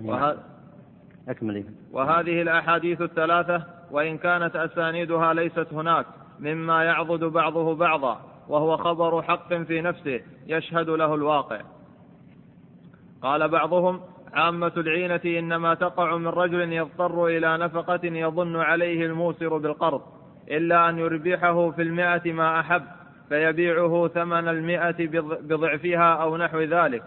[0.00, 0.36] وه...
[1.28, 6.06] أكمل وهذه الأحاديث الثلاثة وإن كانت أسانيدها ليست هناك
[6.40, 11.60] مما يعضد بعضه بعضا وهو خبر حق في نفسه يشهد له الواقع.
[13.22, 14.00] قال بعضهم
[14.34, 20.02] عامة العينة إنما تقع من رجل يضطر إلى نفقة يظن عليه الموسر بالقرض
[20.50, 22.82] إلا أن يربحه في المئة ما أحب
[23.28, 27.02] فيبيعه ثمن المئة بضعفها أو نحو ذلك.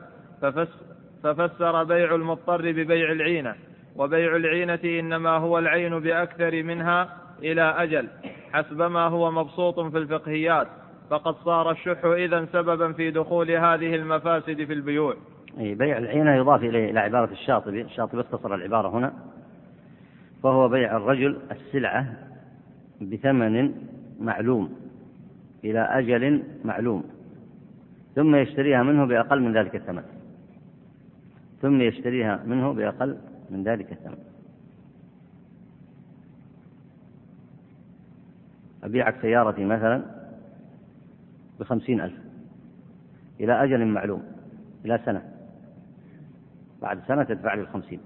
[1.24, 3.56] ففسر بيع المضطر ببيع العينة
[3.96, 8.08] وبيع العينة إنما هو العين بأكثر منها إلى أجل
[8.54, 10.68] حسب ما هو مبسوط في الفقهيات.
[11.10, 15.16] فقد صار الشح إذا سببا في دخول هذه المفاسد في البيوع.
[15.60, 17.82] أي بيع العينة يضاف إليه إلى عبارة الشاطبي.
[17.82, 19.14] الشاطبي اختصر العبارة هنا.
[20.44, 22.14] فهو بيع الرجل السلعة
[23.02, 23.74] بثمن
[24.20, 24.76] معلوم
[25.64, 27.04] إلى أجل معلوم
[28.16, 30.04] ثم يشتريها منه بأقل من ذلك الثمن.
[31.62, 33.18] ثم يشتريها منه بأقل
[33.50, 34.18] من ذلك الثمن.
[38.84, 40.02] أبيعك سيارتي مثلا
[41.60, 42.20] بخمسين ألف
[43.40, 44.24] إلى أجل معلوم
[44.86, 45.35] إلى سنة.
[46.82, 48.00] بعد سنة تدفع لي الخمسين.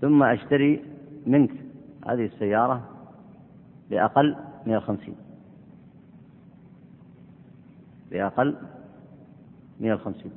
[0.00, 0.84] ثم أشتري
[1.26, 1.50] منك
[2.06, 2.88] هذه السيارة
[3.90, 5.16] بأقل من الخمسين.
[8.10, 8.56] بأقل
[9.80, 10.32] من الخمسين.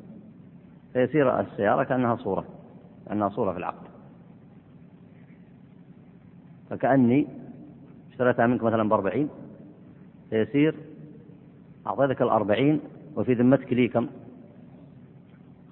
[0.93, 2.45] فيصير السيارة كأنها صورة
[3.05, 3.87] كأنها صورة في العقد.
[6.69, 7.27] فكأني
[8.11, 9.29] اشتريتها منك مثلا بأربعين
[10.29, 10.75] فيصير
[11.87, 12.79] أعطيتك الأربعين
[13.15, 14.07] وفي ذمتك لي كم؟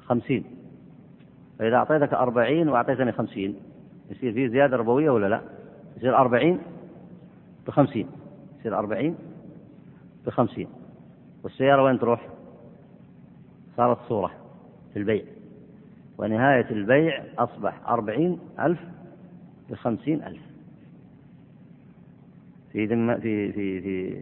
[0.05, 0.54] خمسين.
[1.59, 3.55] فإذا أعطيتك أربعين وأعطيتني خمسين.
[4.09, 5.41] يصير في زيادة ربوية ولا لا؟
[5.97, 6.59] يصير أربعين
[7.67, 8.07] بخمسين.
[8.59, 9.15] يصير أربعين
[10.25, 10.67] بخمسين.
[11.43, 12.27] والسيارة وين تروح؟
[13.77, 14.31] صارت صورة
[14.93, 15.23] في البيع.
[16.17, 18.79] ونهاية البيع أصبح أربعين ألف
[19.69, 20.41] بخمسين ألف.
[22.71, 24.15] في ذمة في في في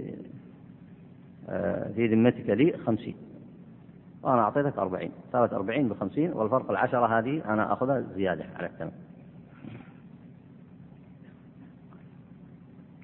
[1.49, 3.15] آه، في ذمتك لي خمسين.
[4.23, 5.12] وأنا أعطيتك أربعين.
[5.31, 8.91] صارت أربعين بخمسين والفرق العشرة هذه أنا أخذها زيادة على الثمن.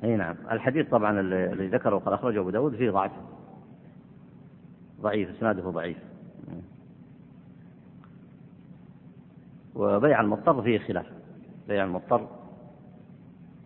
[0.04, 0.36] أي نعم.
[0.52, 3.12] الحديث طبعا الذي ذكره وقال أخرجه أبو داود فيه ضعف.
[5.02, 5.98] ضعيف إسناده ضعيف.
[9.76, 11.06] وبيع المضطر فيه خلاف.
[11.68, 12.28] بيع المضطر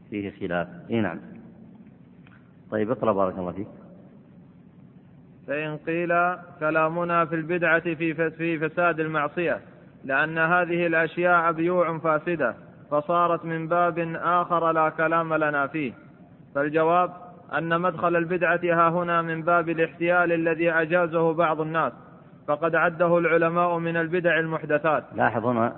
[0.09, 0.67] فيه خلاف.
[0.89, 1.19] أي نعم.
[2.71, 3.67] طيب اقرأ بارك الله فيك.
[5.47, 9.59] فإن قيل كلامنا في البدعة في في فساد المعصية
[10.03, 12.55] لأن هذه الأشياء بيوع فاسدة
[12.91, 15.93] فصارت من باب آخر لا كلام لنا فيه.
[16.55, 17.11] فالجواب
[17.57, 21.93] أن مدخل البدعة ها هنا من باب الاحتيال الذي أجازه بعض الناس
[22.47, 25.03] فقد عده العلماء من البدع المحدثات.
[25.15, 25.73] لاحظ هنا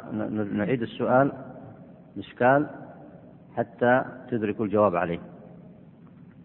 [0.53, 1.31] نعيد السؤال
[2.15, 2.67] الإشكال
[3.57, 5.19] حتى تدركوا الجواب عليه.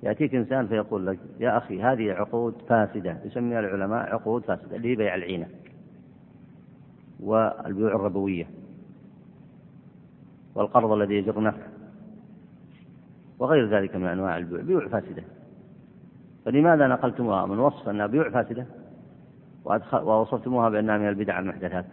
[0.02, 3.18] يأتيك إنسان فيقول لك يا أخي هذه عقود فاسدة.
[3.24, 5.48] يسميها العلماء عقود فاسدة اللي هي بيع العينة
[7.20, 8.46] والبيوع الربوية
[10.54, 11.54] والقرض الذي يجر
[13.38, 15.22] وغير ذلك من أنواع البيوع بيوع فاسدة.
[16.44, 18.66] فلماذا نقلتموها؟ من وصف أنها بيوع فاسدة؟
[19.92, 21.86] ووصفتموها بأنها من البدع المحدثات.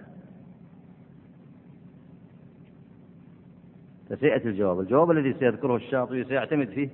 [4.10, 4.80] فسيأتي الجواب.
[4.80, 6.90] الجواب الذي سيذكره الشاطبي سيعتمد فيه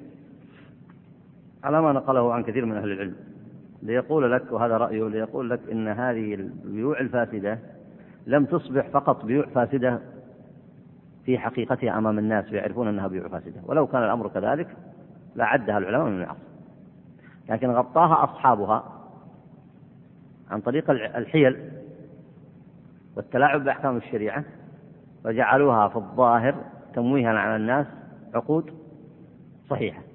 [1.64, 3.16] على ما نقله عن كثير من أهل العلم.
[3.84, 7.60] ليقول لك وهذا رأيه ليقول لك إن هذه البيوع الفاسدة
[8.28, 10.00] لم تصبح فقط بيوع فاسدة
[11.26, 13.62] في حقيقتها أمام الناس ويعرفون أنها بيوع فاسدة.
[13.66, 14.68] ولو كان الأمر كذلك
[15.36, 16.40] لعدها العلماء من العصر.
[17.50, 18.84] لكن غطاها أصحابها
[20.52, 21.70] عن طريق الحيل
[23.16, 24.44] والتلاعب بأحكام الشريعة
[25.26, 26.56] وجعلوها في الظاهر
[26.96, 27.88] تمويها على الناس
[28.34, 28.74] عقود
[29.70, 30.13] صحيحة.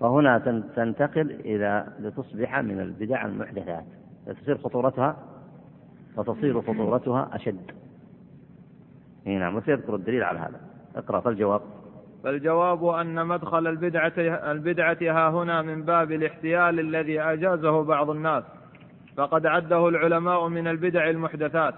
[0.00, 0.38] فهنا
[0.76, 3.84] تنتقل إلى لتصبح من البدع المحدثات
[4.26, 5.16] فتصير خطورتها
[6.16, 7.70] فتصير خطورتها أشد.
[9.26, 10.60] إي نعم وسيذكر الدليل على هذا.
[10.96, 11.60] اقرأ فالجواب.
[12.24, 14.12] فالجواب أن مدخل البدعة
[14.50, 18.44] البدعة ها هنا من باب الاحتيال الذي أجازه بعض الناس
[19.16, 21.74] فقد عده العلماء من البدع المحدثات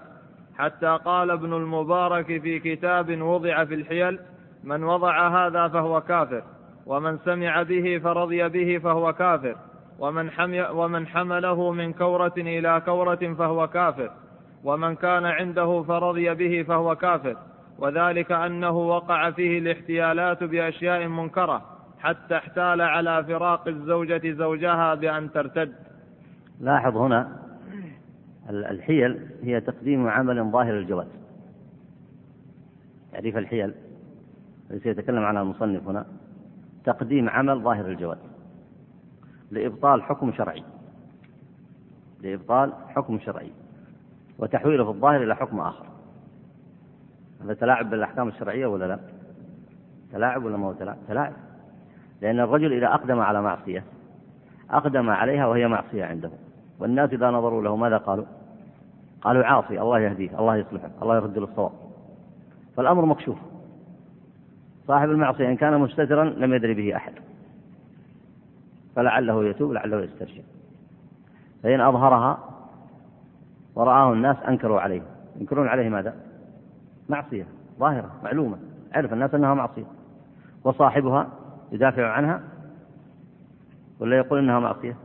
[0.57, 4.19] حتى قال ابن المبارك في كتاب وضع في الحيل
[4.63, 6.43] من وضع هذا فهو كافر.
[6.85, 9.55] ومن سمع به فرضي به فهو كافر
[9.99, 14.11] ومن, حمي ومن حمله من كورة إلى كورة فهو كافر
[14.63, 17.37] ومن كان عنده فرضي به فهو كافر.
[17.77, 21.61] وذلك أنه وقع فيه الاحتيالات بأشياء منكرة
[21.99, 25.73] حتى احتال على فراق الزوجة زوجها بأن ترتد.
[26.59, 27.41] لاحظ هنا
[28.49, 31.07] الحيل هي تقديم عمل ظاهر الجواز
[33.11, 33.73] تعريف الحيل؟
[34.71, 36.05] التي يتكلم عنها المصنف هنا.
[36.85, 38.17] تقديم عمل ظاهر الجواز
[39.51, 40.63] لإبطال حكم شرعي.
[42.21, 43.51] لإبطال حكم شرعي.
[44.39, 45.85] وتحويله في الظاهر إلى حكم آخر.
[47.43, 48.99] هذا تلاعب بالأحكام الشرعية ولا لا؟
[50.11, 51.33] تلاعب ولا ما هو تلاعب؟ تلاعب.
[52.21, 53.83] لأن الرجل إذا أقدم على معصية
[54.69, 56.31] أقدم عليها وهي معصية عنده.
[56.79, 58.25] والناس إذا نظروا له ماذا قالوا؟
[59.21, 61.71] قالوا عاصي الله يهديه الله يصلحه الله يرد له الصواب.
[62.77, 63.37] فالأمر مكشوف.
[64.91, 67.13] صاحب المعصية إن كان مستترا لم يدري به أحد.
[68.95, 70.41] فلعله يتوب لعله يسترجع
[71.63, 72.39] فإن أظهرها
[73.75, 75.01] ورآه الناس أنكروا عليه.
[75.35, 76.15] ينكرون عليه ماذا؟
[77.09, 77.45] معصية
[77.79, 78.57] ظاهرة معلومة.
[78.93, 79.85] عرف الناس أنها معصية.
[80.63, 81.27] وصاحبها
[81.71, 82.41] يدافع عنها؟
[83.99, 84.95] ولا يقول إنها معصية؟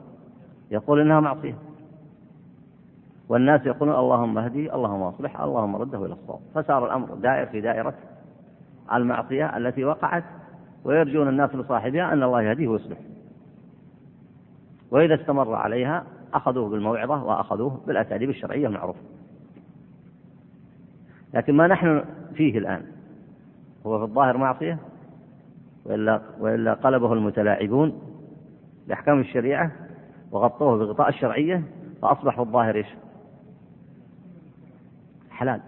[0.70, 1.55] يقول إنها معصية.
[3.29, 6.40] والناس يقولون اللهم اهدي اللهم اصلح اللهم رده إلى الصواب.
[6.55, 7.94] فصار الأمر دائر في دائرة
[8.92, 10.25] المعصية التي وقعت
[10.85, 12.99] ويرجون الناس لصاحبها أن الله يهديه ويصلح.
[14.90, 19.01] وإذا استمر عليها أخذوه بالموعظة وأخذوه بالأساليب الشرعية المعروفة.
[21.35, 22.83] لكن ما نحن فيه الآن
[23.87, 24.79] هو في الظاهر معصية
[25.85, 27.99] وإلا وإلا قلبه المتلاعبون
[28.88, 29.72] باحكام الشريعة
[30.33, 31.62] وغطوه بغطاء الشرعية
[32.03, 32.87] فاصبح في الظاهر إيش؟
[35.31, 35.61] حلال.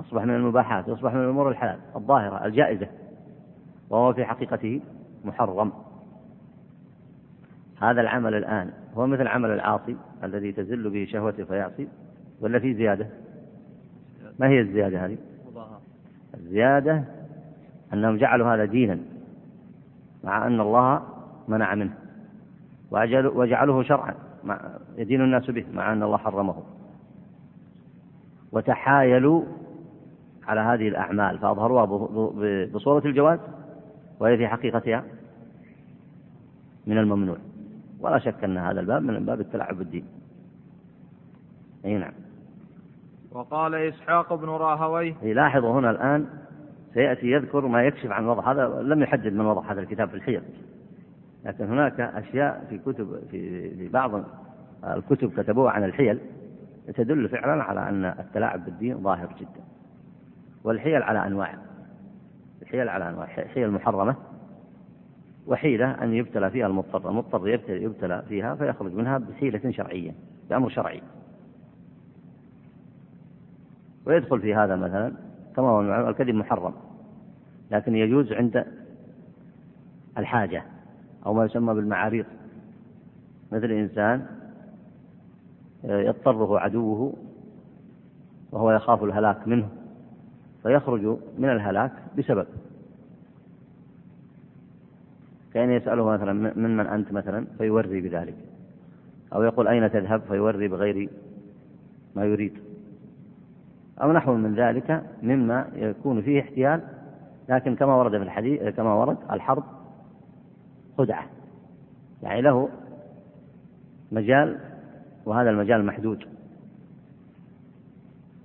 [0.00, 2.86] أصبح من المباحات أصبح من الأمور الحلال الظاهرة الجائزة.
[3.90, 4.80] وهو في حقيقته
[5.24, 5.72] محرم.
[7.80, 11.88] هذا العمل الآن هو مثل عمل العاصي الذي تزل به شهوته فيعصي
[12.40, 13.06] ولا في زيادة؟
[14.38, 15.16] ما هي الزيادة هذه؟
[16.34, 17.04] الزيادة
[17.92, 18.98] أنهم جعلوا هذا دينا
[20.24, 21.02] مع أن الله
[21.48, 21.94] منع منه.
[22.90, 24.14] وجعلوه شرعا
[24.96, 26.62] يدين الناس به مع أن الله حرمه.
[28.52, 29.44] وتحايلوا
[30.48, 31.84] على هذه الأعمال فأظهروها
[32.74, 33.38] بصورة الجواز؟
[34.20, 35.04] وهي في حقيقتها
[36.86, 37.36] من الممنوع.
[38.00, 40.04] ولا شك أن هذا الباب من باب التلاعب بالدين.
[41.84, 42.12] أي نعم.
[43.30, 46.26] وقال إسحاق بن راهويه لاحظوا هنا الآن
[46.94, 50.42] سيأتي يذكر ما يكشف عن وضع هذا لم يحدد من وضع هذا الكتاب في الحيض
[51.44, 54.24] لكن هناك أشياء في كتب في, في بعض
[54.84, 56.18] الكتب كتبوها عن الحيل
[56.94, 59.64] تدل فعلا على أن التلاعب بالدين ظاهر جدا.
[60.68, 61.54] والحيل على أنواع.
[62.62, 63.26] الحيل على أنواع.
[63.26, 64.16] حيل محرمة.
[65.46, 67.10] وحيلة أن يبتلى فيها المضطر.
[67.10, 70.14] المضطر يبتلى فيها فيخرج منها بحيلة شرعية
[70.50, 71.02] بأمر شرعي.
[74.06, 75.12] ويدخل في هذا مثلا
[75.56, 76.74] كما هو المعلوم الكذب محرم.
[77.70, 78.64] لكن يجوز عند
[80.18, 80.64] الحاجة
[81.26, 82.26] أو ما يسمى بالمعاريض.
[83.52, 84.26] مثل إنسان
[85.84, 87.14] يضطره عدوه
[88.52, 89.77] وهو يخاف الهلاك منه.
[90.62, 92.46] فيخرج من الهلاك بسبب.
[95.54, 98.34] كأن يسأله مثلا من من أنت مثلا فيوري بذلك.
[99.34, 101.10] أو يقول أين تذهب؟ فيوري بغير
[102.16, 102.52] ما يريد.
[104.02, 106.80] أو نحو من ذلك مما يكون فيه احتيال
[107.48, 109.64] لكن كما ورد في الحديث كما ورد الحرب
[110.98, 111.26] خدعة.
[112.22, 112.68] يعني له
[114.12, 114.58] مجال
[115.26, 116.37] وهذا المجال محدود.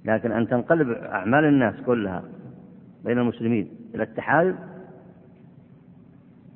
[0.06, 2.24] لكن أن تنقلب أعمال الناس كلها
[3.04, 4.56] بين المسلمين إلى التحايل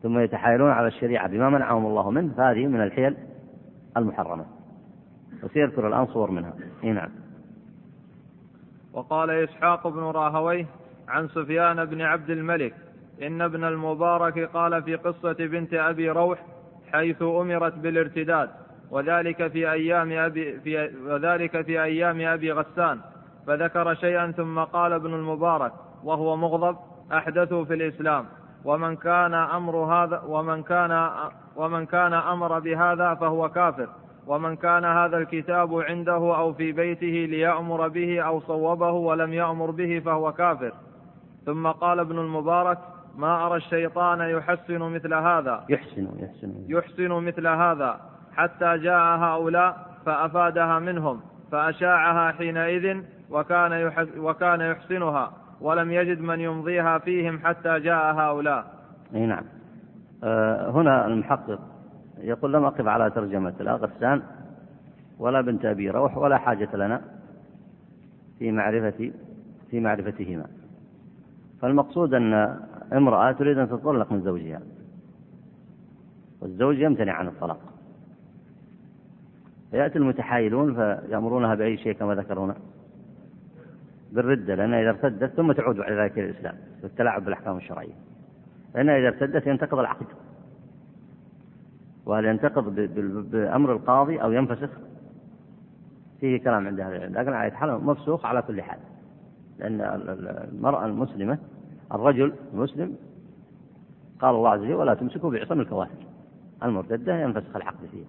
[0.03, 3.17] ثم يتحايلون على الشريعة بما منعهم الله منه فهذه من الحيل
[3.97, 4.45] المحرمة.
[5.43, 6.53] وسيذكر الآن صور منها.
[6.83, 7.09] إيه نعم.
[8.93, 10.65] وقال إسحاق بن راهويه
[11.07, 12.73] عن سفيان بن عبد الملك
[13.21, 16.39] إن ابن المبارك قال في قصة بنت أبي روح
[16.91, 18.49] حيث أمرت بالارتداد
[18.91, 22.99] وذلك في أيام أبي في وذلك في أيام أبي غسان.
[23.47, 25.71] فذكر شيئا ثم قال ابن المبارك
[26.03, 26.77] وهو مغضب
[27.13, 28.25] أحدثوا في الإسلام.
[28.65, 31.09] ومن كان أمر هذا ومن كان
[31.55, 33.87] ومن كان أمر بهذا فهو كافر.
[34.27, 39.99] ومن كان هذا الكتاب عنده أو في بيته ليأمر به أو صوبه ولم يأمر به
[39.99, 40.71] فهو كافر.
[41.45, 42.77] ثم قال ابن المبارك
[43.17, 45.63] ما أرى الشيطان يحسن مثل هذا.
[45.69, 46.53] يحسن يحسن.
[46.67, 47.99] يحسن مثل هذا.
[48.35, 51.21] حتى جاء هؤلاء فأفادها منهم
[51.51, 58.73] فأشاعها حينئذ وكان وكان يحسنها ولم يجد من يمضيها فيهم حتى جاء هؤلاء.
[59.15, 59.43] إي نعم.
[60.23, 61.59] أه هنا المحقق
[62.17, 64.21] يقول لم أقف على ترجمة لا غسان
[65.19, 67.01] ولا بنت أبي روح ولا حاجة لنا
[68.39, 69.11] في معرفة
[69.69, 70.45] في معرفتهما.
[71.61, 72.59] فالمقصود أن
[72.93, 74.61] امرأة تريد أن تطلق من زوجها
[76.41, 77.59] والزوج يمتنع عن الطلاق
[79.71, 82.55] فيأتي المتحايلون فيأمرونها بأي شيء كما ذكرونا
[84.11, 87.93] بالردة لأنها إذا ارتدت ثم تعود بعد ذلك إلى الإسلام والتلاعب بالأحكام الشرعية.
[88.75, 90.05] لأنها إذا ارتدت ينتقض العقد.
[92.05, 92.75] وهل ينتقض
[93.31, 94.69] بأمر القاضي أو ينفسخ؟
[96.19, 98.79] فيه كلام عند أهل العلم لكن على حال مفسوخ على كل حال.
[99.59, 99.81] لأن
[100.51, 101.37] المرأة المسلمة
[101.93, 102.95] الرجل المسلم
[104.19, 106.05] قال الله عز وجل ولا تمسكوا بعصم الكوافر.
[106.63, 108.05] المرتدة ينفسخ العقد فيه.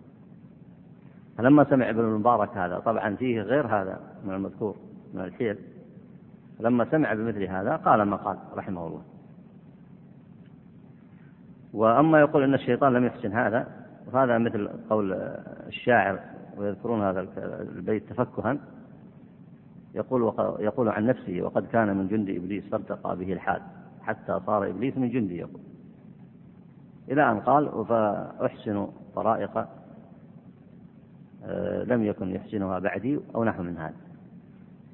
[1.39, 4.77] فلما سمع ابن المبارك هذا طبعا فيه غير هذا من المذكور
[5.15, 5.59] من الحيل.
[6.61, 9.03] لما سمع بمثل هذا قال ما قال رحمه الله.
[11.73, 13.67] وأما يقول أن الشيطان لم يحسن هذا
[14.13, 15.13] فهذا مثل قول
[15.67, 16.21] الشاعر
[16.57, 17.27] ويذكرون هذا
[17.77, 18.57] البيت تفكها.
[19.95, 20.23] يقول
[20.61, 23.63] يقول عن نفسه وقد كان من جند إبليس فارتقى به الحال
[24.03, 25.61] حتى صار إبليس من جندي يقول.
[27.11, 29.69] إلى أن قال فأحسن طرائق
[31.45, 34.08] آه، لم يكن يحسنها بعدي أو نحو من هذا.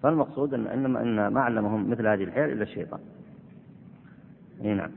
[0.04, 3.00] فالمقصود أن إنما أن ما علمهم مثل هذه الحيل إلا الشيطان.
[4.64, 4.90] أي نعم.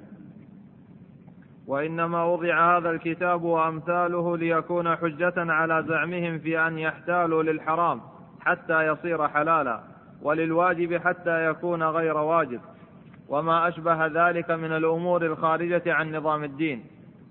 [1.68, 8.02] وإنما وضع هذا الكتاب وأمثاله ليكون حجة على زعمهم في أن يحتالوا للحرام
[8.40, 9.80] حتى يصير حلالا
[10.22, 12.60] وللواجب حتى يكون غير واجب.
[13.30, 16.84] وما أشبه ذلك من الأمور الخارجة عن نظام الدين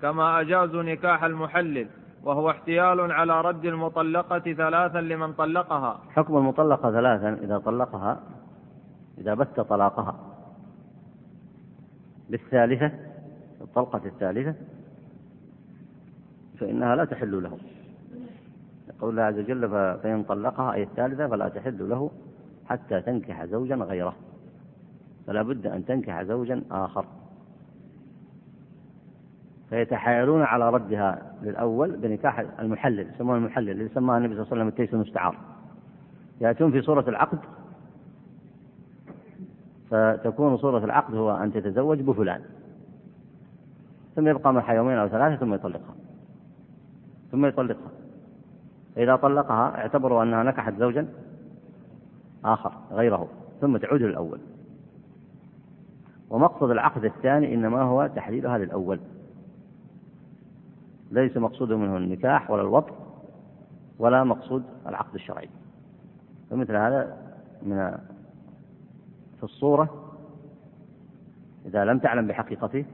[0.02, 1.86] كما أجازوا نكاح المحلل
[2.26, 6.00] وهو احتيال على رد المطلقة ثلاثا لمن طلقها.
[6.08, 8.20] حكم المطلقة ثلاثا إذا طلقها
[9.18, 10.14] إذا بت طلاقها.
[12.30, 12.92] بالثالثة
[13.60, 14.54] الطلقة الثالثة
[16.58, 17.58] فإنها لا تحل له.
[18.88, 19.68] يقول الله عز وجل
[20.02, 22.10] فإن طلقها أي الثالثة فلا تحل له
[22.66, 24.16] حتى تنكح زوجا غيره.
[25.26, 27.04] فلا بد أن تنكح زوجا آخر.
[29.70, 34.68] فيتحايلون على ردها للأول بنكاح المحلل يسمونه المحلل اللي سماه النبي صلى الله عليه وسلم
[34.68, 35.38] التيس المستعار.
[36.40, 37.38] يأتون في صورة العقد
[39.90, 42.40] فتكون صورة العقد هو أن تتزوج بفلان.
[44.16, 45.94] ثم يبقى معها يومين أو ثلاثة ثم يطلقها.
[47.32, 47.90] ثم يطلقها.
[48.96, 51.08] فإذا طلقها اعتبروا أنها نكحت زوجا
[52.44, 53.28] آخر غيره
[53.60, 54.38] ثم تعود للأول.
[56.30, 59.00] ومقصد العقد الثاني إنما هو تحليلها للأول.
[61.10, 62.94] ليس مقصود منه النكاح ولا الوطء
[63.98, 65.48] ولا مقصود العقد الشرعي.
[66.50, 67.16] فمثل هذا
[67.62, 67.98] من
[69.36, 70.14] في الصورة
[71.66, 72.84] إذا لم تعلم بحقيقته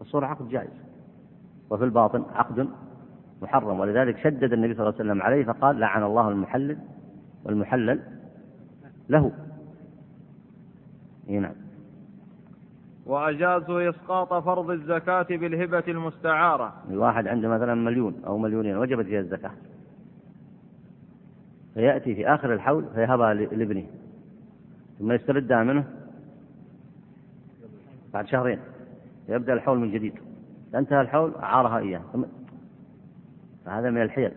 [0.00, 0.70] الصورة عقد جائز.
[1.70, 2.68] وفي الباطن عقد
[3.42, 3.80] محرم.
[3.80, 6.78] ولذلك شدد النبي صلى الله عليه وسلم عليه فقال لعن الله المحلل
[7.44, 8.00] والمحلل
[9.08, 9.32] له.
[11.28, 11.59] نعم.
[13.10, 16.72] وأجازوا إسقاط فرض الزكاة بالهبة المستعارة.
[16.90, 19.50] الواحد عنده مثلا مليون أو مليونين وجبت فيها الزكاة.
[21.74, 23.86] فيأتي في آخر الحول فيهبها لابنه.
[24.98, 25.84] ثم يستردها منه
[28.12, 28.58] بعد شهرين.
[29.28, 30.14] يبدأ الحول من جديد.
[30.74, 32.02] انتهى الحول أعارها إياه.
[33.64, 34.32] فهذا من الحيل.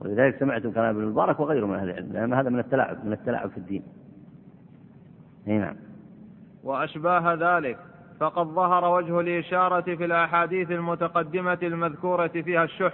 [0.00, 3.50] ولذلك سمعتم كلام ابن المبارك وغيره من أهل العلم لأن هذا من التلاعب من التلاعب
[3.50, 3.82] في الدين.
[5.48, 5.76] إي نعم.
[6.64, 7.78] وأشباه ذلك
[8.20, 12.92] فقد ظهر وجه الإشارة في الأحاديث المتقدمة المذكورة فيها الشح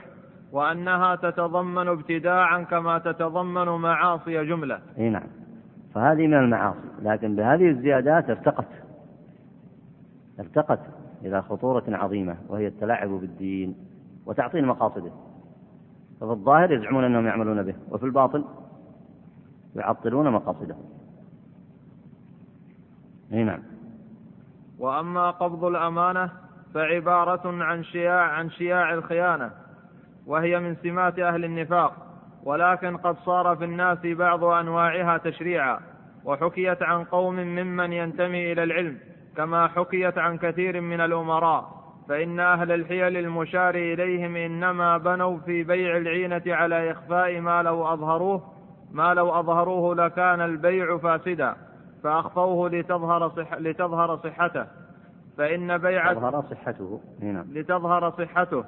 [0.52, 4.80] وأنها تتضمن ابتداعا كما تتضمن معاصي جملة.
[4.98, 5.26] إي نعم.
[5.94, 8.68] فهذه من المعاصي لكن بهذه الزيادات ارتقت
[10.40, 10.80] ارتقت
[11.24, 13.74] إلى خطورة عظيمة وهي التلاعب بالدين
[14.26, 15.10] وتعطيل مقاصده.
[16.20, 18.44] ففي الظاهر يزعمون أنهم يعملون به وفي الباطن
[19.76, 20.76] يعطلون مقاصده.
[23.32, 23.62] إي نعم.
[24.78, 26.30] وأما قبض الأمانة
[26.74, 29.50] فعبارة عن شياع عن شياع الخيانة
[30.26, 31.92] وهي من سمات أهل النفاق
[32.44, 35.80] ولكن قد صار في الناس بعض أنواعها تشريعا
[36.24, 38.98] وحكيت عن قوم ممن ينتمي إلى العلم
[39.36, 45.96] كما حكيت عن كثير من الأمراء فإن أهل الحيل المشار إليهم إنما بنوا في بيع
[45.96, 48.42] العينة على إخفاء ما لو أظهروه
[48.90, 51.56] ما لو أظهروه لكان البيع فاسدا.
[52.02, 54.66] فأخفوه لتظهر صح لتظهر صحته.
[55.38, 57.00] فإن بيع تظهر صحته.
[57.20, 57.44] نعم.
[57.52, 58.64] لتظهر صحته.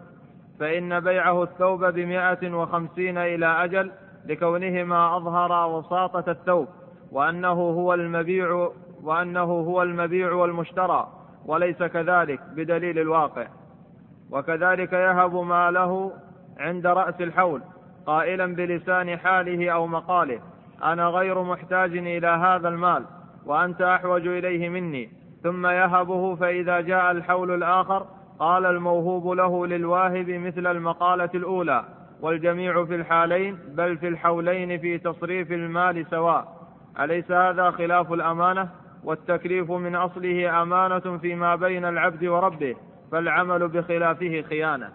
[0.61, 3.91] فإن بيعه الثوب بمائة وخمسين إلى أجل
[4.27, 6.69] لكونهما أظهر وساطة الثوب
[7.13, 8.69] وأنه هو المبيع
[9.03, 11.09] وأنه هو المبيع والمشترى
[11.47, 13.47] وليس كذلك بدليل الواقع.
[14.31, 16.13] وكذلك يهب ما له
[16.59, 17.63] عند رأس الحول
[18.07, 20.41] قائلا بلسان حاله أو مقاله.
[20.85, 23.05] أنا غير محتاج إلى هذا المال.
[23.47, 25.09] وأنت أحوج إليه مني.
[25.43, 28.07] ثم يهبه فإذا جاء الحول الآخر
[28.39, 31.85] قال الموهوب له للواهب مثل المقالة الأولى
[32.21, 36.63] والجميع في الحالين بل في الحولين في تصريف المال سواء.
[37.01, 38.69] أليس هذا خلاف الأمانة؟
[39.05, 42.77] والتكليف من أصله أمانة فيما بين العبد وربه
[43.13, 44.89] فالعمل بخلافه خيانة.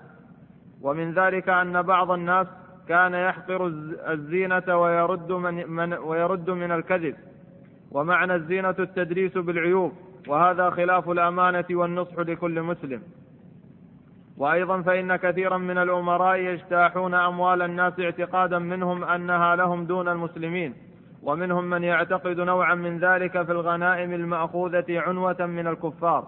[0.82, 2.48] ومن ذلك أن بعض الناس
[2.88, 3.68] كان يحقر
[4.08, 7.16] الزينة ويرد من, من ويرد من الكذب.
[7.92, 9.92] ومعنى الزينة التدريس بالعيوب
[10.28, 13.02] وهذا خلاف الأمانة والنصح لكل مسلم.
[14.38, 20.74] وأيضا فإن كثيرا من الأمراء يجتاحون أموال الناس اعتقادا منهم أنها لهم دون المسلمين
[21.24, 26.28] ومنهم من يعتقد نوعا من ذلك في الغنائم المأخوذة عنوة من الكفار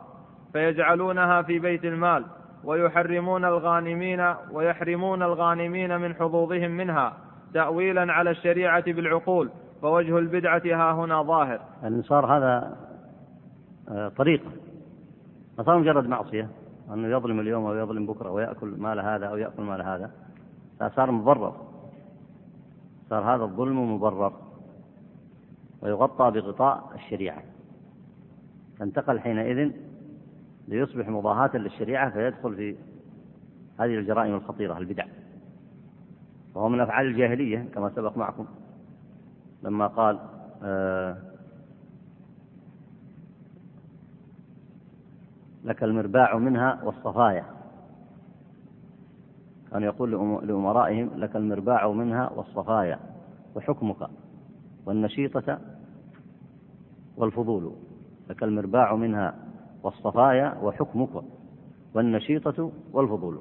[0.54, 2.26] فيجعلونها في بيت المال
[2.64, 7.14] ويحرمون الغانمين ويحرمون الغانمين من حظوظهم منها
[7.54, 9.50] تأويلا على الشريعة بالعقول.
[9.82, 11.62] فوجه البدعة ها هنا ظاهر.
[11.84, 12.78] يعني صار هذا
[13.90, 14.52] آه، طريقة
[15.58, 16.50] ما صار مجرد معصية
[16.94, 20.12] أنه يظلم اليوم أو يظلم بكرة ويأكل مال هذا أو يأكل مال هذا.
[20.96, 21.56] صار مبرر.
[23.10, 24.34] صار هذا الظلم مبرر.
[25.82, 27.44] ويغطى بغطاء الشريعة.
[28.80, 29.72] فانتقل حينئذ
[30.68, 32.76] ليصبح مضاهاة للشريعة فيدخل في
[33.80, 35.06] هذه الجرائم الخطيرة البدع.
[36.56, 38.46] وهو من أفعال الجاهلية كما سبق معكم.
[39.64, 40.20] لما قال
[40.64, 41.18] آه
[45.64, 47.46] لك المرباع منها والصفايا.
[49.72, 50.12] كان يقول
[50.48, 53.00] لأمرائهم لك المرباع منها والصفايا
[53.56, 54.10] وحكمك
[54.86, 55.60] والنشيطة
[57.18, 57.74] والفضول.
[58.30, 59.36] لك المرباع منها
[59.84, 61.24] والصفايا وحكمك
[61.94, 63.40] والنشيطة والفضول.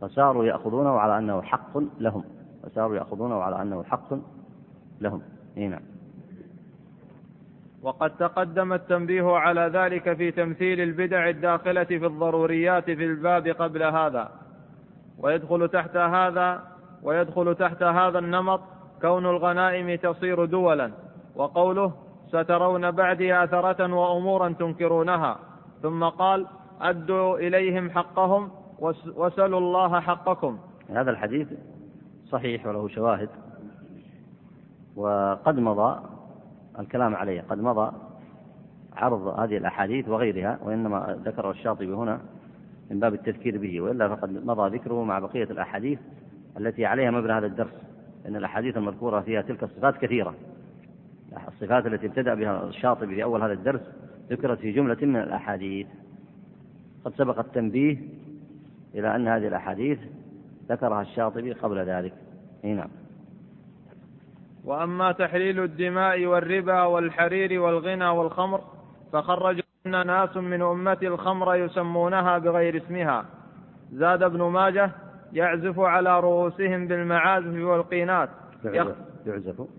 [0.00, 2.24] فصاروا يأخذونه على أنه حق لهم.
[2.68, 4.14] فصاروا يأخذونه على أنه حق
[5.00, 5.22] لهم.
[5.56, 5.80] نعم.
[7.82, 14.30] وقد تقدم التنبيه على ذلك في تمثيل البدع الداخلة في الضروريات في الباب قبل هذا.
[15.18, 16.62] ويدخل تحت هذا
[17.02, 18.60] ويدخل تحت هذا النمط
[19.02, 20.92] كون الغنائم تصير دولا.
[21.36, 21.92] وقوله
[22.28, 25.38] سترون بعدي أثرة وأمورا تنكرونها
[25.82, 26.46] ثم قال
[26.80, 28.50] أدوا إليهم حقهم
[29.16, 30.58] وسلوا الله حقكم
[30.88, 31.48] هذا الحديث
[32.30, 33.28] صحيح وله شواهد.
[34.96, 36.00] وقد مضى
[36.78, 37.92] الكلام عليه قد مضى
[38.96, 42.20] عرض هذه الأحاديث وغيرها وإنما ذكر الشاطبي هنا
[42.90, 45.98] من باب التذكير به وإلا فقد مضى ذكره مع بقية الأحاديث
[46.58, 47.72] التي عليها مبنى هذا الدرس
[48.28, 50.34] إن الأحاديث المذكورة فيها تلك الصفات كثيرة.
[51.48, 53.80] الصفات التي ابتدأ بها الشاطبي في أول هذا الدرس
[54.30, 55.86] ذكرت في جملة من الأحاديث.
[57.04, 57.98] قد سبق التنبيه
[58.94, 59.98] إلى أن هذه الأحاديث
[60.70, 62.12] ذكرها الشاطبي قبل ذلك.
[62.64, 62.88] إي نعم.
[64.64, 68.60] وأما تحليل الدماء والربا والحرير والغنى والخمر
[69.12, 73.24] فخرج ناس من أمة الخمر يسمونها بغير اسمها.
[73.92, 74.90] زاد ابن ماجه
[75.32, 78.28] يعزف على رؤوسهم بالمعازف والقينات
[78.64, 78.96] يعزف.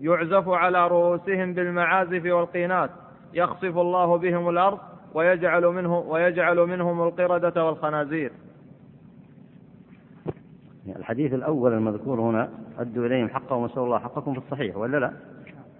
[0.00, 2.90] يعزف على رؤوسهم بالمعازف والقينات
[3.34, 4.78] يخصف الله بهم الأرض
[5.14, 8.32] ويجعل منه ويجعل منهم القردة والخنازير.
[11.10, 12.48] الحديث الأول المذكور هنا
[12.78, 15.12] أدوا إليهم حقهم وسألوا الله حقكم في الصحيح ولا لا؟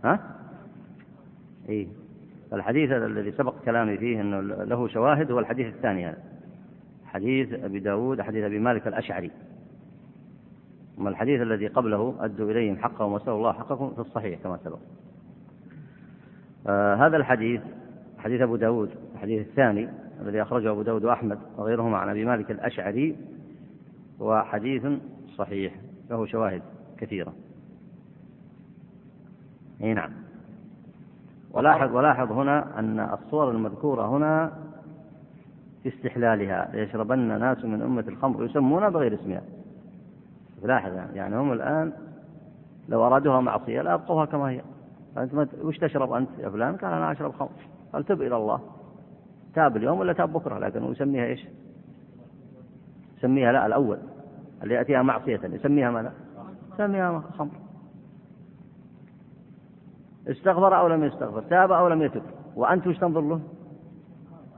[0.05, 0.21] ها؟
[1.69, 1.87] إيه
[2.53, 6.19] الحديث الذي سبق كلامي فيه أنه له شواهد هو الحديث الثاني هذا
[7.05, 9.31] حديث أبي داود حديث أبي مالك الأشعري
[10.99, 14.79] أما الحديث الذي قبله أدوا إليهم حقهم وسألوا الله حقكم في الصحيح كما سبق
[16.67, 17.61] آه هذا الحديث
[18.19, 19.89] حديث أبو داود الحديث الثاني
[20.23, 23.17] الذي أخرجه أبو داود وأحمد وغيرهما عن أبي مالك الأشعري
[24.23, 24.45] هو
[25.41, 25.75] صحيح
[26.11, 26.63] له شواهد
[26.99, 27.33] كثيرة.
[29.81, 30.11] إي نعم.
[31.51, 34.53] ولاحظ ولاحظ هنا أن الصور المذكورة هنا
[35.83, 39.43] في استحلالها ليشربن ناس من أمة الخمر يسمونها بغير اسمها.
[40.63, 41.93] لاحظ يعني هم الآن
[42.89, 44.61] لو أرادوها معصية لا أبقوها كما هي.
[45.17, 47.49] أنت وش تشرب أنت يا فلان؟ قال أنا أشرب خمر.
[47.93, 48.61] قال تب إلى الله.
[49.55, 51.47] تاب اليوم ولا تاب بكرة؟ لكن يسميها إيش؟
[53.19, 53.99] يسميها لا الأول.
[54.63, 55.41] اللي يأتيها معصية.
[55.45, 56.13] يسميها ماذا؟
[56.75, 57.51] يسميها خمر.
[60.29, 62.23] استغفر أو لم يستغفر تاب أو لم يتب.
[62.57, 63.41] وأنت وش تنظر له؟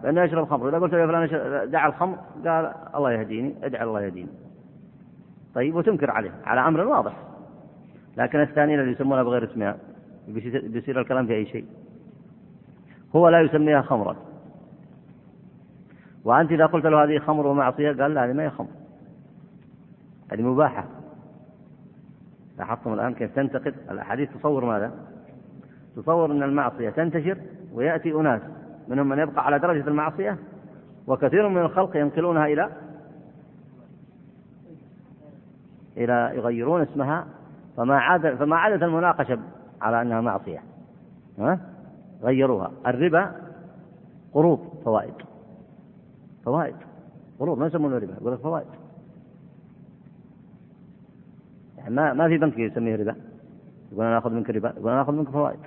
[0.03, 4.31] لأنه يشرب خمر إذا قلت له فلان دعا الخمر قال الله يهديني ادعي الله يهديني.
[5.55, 7.17] طيب وتنكر عليه على أمر واضح.
[8.17, 9.77] لكن الثانيين اللي يسمونها بغير اسمها
[10.63, 11.67] بيصير الكلام في أي شيء.
[13.17, 14.17] هو لا يسميها خمرا.
[16.25, 18.69] وأنت إذا قلت له هذه خمر ومعصية قال لا هذه ما هي خمر.
[20.33, 20.85] هذه مباحة.
[22.59, 24.93] لاحظتم الآن كيف تنتقد؟ الأحاديث تصور ماذا؟
[25.97, 27.39] تصور أن المعصية تنتشر
[27.73, 28.43] ويأتي أناس
[28.89, 30.39] منهم من يبقى على درجة المعصية
[31.07, 32.69] وكثير من الخلق ينقلونها إلى
[35.97, 37.27] إلى يغيرون اسمها
[37.77, 39.39] فما عاد فما عادت المناقشة
[39.81, 40.63] على أنها معصية.
[41.39, 41.61] ها؟
[42.23, 42.71] غيروها.
[42.87, 43.33] الربا
[44.33, 45.15] قروض فوائد.
[46.45, 46.77] فوائد.
[47.39, 48.82] قروض ما يسمونه ربا يقول لك فوائد.
[51.83, 53.17] يعني ما ما في بنك يسميه ربا.
[53.93, 55.59] يقول أنا آخذ منك ربا يقول أنا آخذ منك فوائد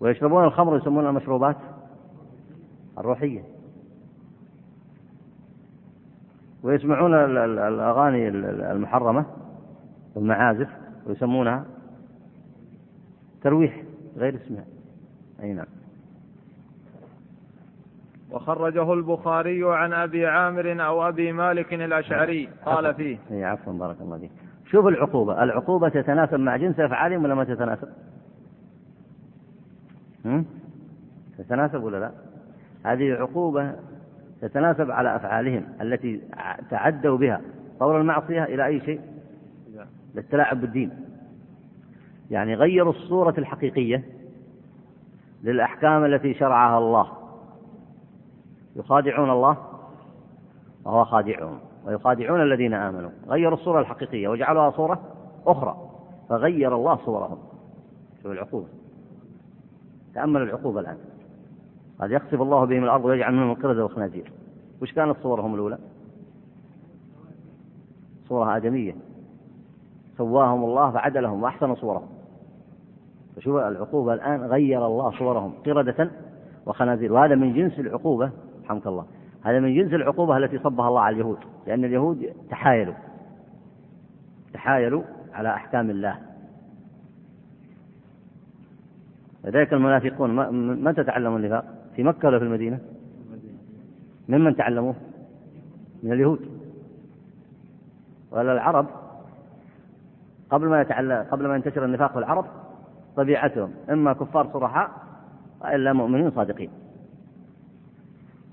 [0.00, 1.56] ويشربون الخمر يسمونها المشروبات
[2.98, 3.42] الروحية.
[6.62, 8.28] ويسمعون الأغاني
[8.72, 9.26] المحرمة
[10.14, 10.68] والمعازف
[11.06, 11.64] ويسمونها
[13.42, 13.82] ترويح
[14.16, 14.64] غير اسمها.
[15.42, 15.81] أي نعم.
[18.32, 22.48] وخرجه البخاري عن أبي عامر أو أبي مالك الأشعري.
[22.66, 23.18] قال فيه.
[23.30, 24.30] اي عفوا بارك الله فيك.
[24.70, 25.42] شوف العقوبة.
[25.42, 27.88] العقوبة تتناسب مع جنس أفعالهم ولا ما تتناسب؟
[30.24, 30.46] هم؟
[31.38, 32.12] تتناسب ولا لا؟
[32.84, 33.72] هذه عقوبة
[34.40, 36.20] تتناسب على أفعالهم التي
[36.70, 37.40] تعدوا بها
[37.80, 39.00] طور المعصية إلى أي شيء؟
[40.14, 40.90] للتلاعب بالدين.
[42.30, 44.04] يعني غيروا الصورة الحقيقية
[45.42, 47.21] للأحكام التي شرعها الله.
[48.76, 49.56] يخادعون الله
[50.84, 55.00] وهو خادعهم ويخادعون الذين آمنوا غيروا الصورة الحقيقية وجعلوها صورة
[55.46, 55.76] أخرى
[56.28, 57.38] فغير الله صورهم.
[58.22, 58.66] شوف العقوبة.
[60.14, 60.98] تأمل العقوبة الآن.
[62.00, 64.32] قد يخسف الله بهم الأرض ويجعل منهم القردة والخنازير.
[64.82, 65.78] وش كانت صورهم الأولى؟
[68.28, 68.94] صورة آدمية.
[70.18, 72.08] سواهم الله فعدلهم وأحسن صورهم.
[73.36, 76.10] فشوف العقوبة الآن غير الله صورهم قردة
[76.66, 77.12] وخنازير.
[77.12, 78.30] وهذا من جنس العقوبة
[78.64, 79.06] رحمك الله
[79.42, 82.94] هذا من جنس العقوبة التي صبها الله على اليهود لأن اليهود تحايلوا
[84.54, 85.02] تحايلوا
[85.32, 86.18] على أحكام الله
[89.44, 90.30] لذلك المنافقون
[90.84, 91.64] متى تعلموا النفاق؟
[91.96, 92.78] في مكة ولا في المدينة؟
[94.28, 94.94] ممن تعلموه؟
[96.02, 96.40] من اليهود
[98.30, 98.86] ولا العرب
[100.50, 102.44] قبل ما يتعلم قبل ما ينتشر النفاق في العرب
[103.16, 104.90] طبيعتهم إما كفار صرحاء
[105.60, 106.70] وإلا مؤمنين صادقين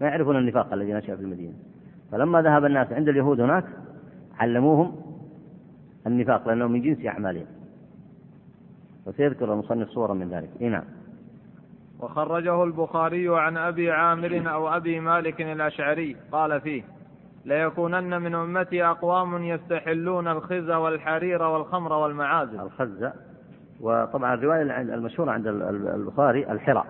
[0.01, 1.53] ما يعرفون النفاق الذي نشأ في المدينة.
[2.11, 3.65] فلما ذهب الناس عند اليهود هناك
[4.39, 4.95] علموهم
[6.07, 7.45] النفاق لأنه من جنس أعمالهم.
[9.05, 10.49] وسيذكر المصنف صورا من ذلك.
[10.61, 10.83] إيه نعم.
[11.99, 16.15] وخرجه البخاري عن أبي عامر أو أبي مالك الأشعري.
[16.31, 16.83] قال فيه
[17.45, 22.61] ليكونن من أمتي أقوام يستحلون الخز والحرير والخمر والمعازف.
[22.61, 23.09] الخز
[23.81, 26.83] وطبعا الرواية المشهورة عند البخاري الحرى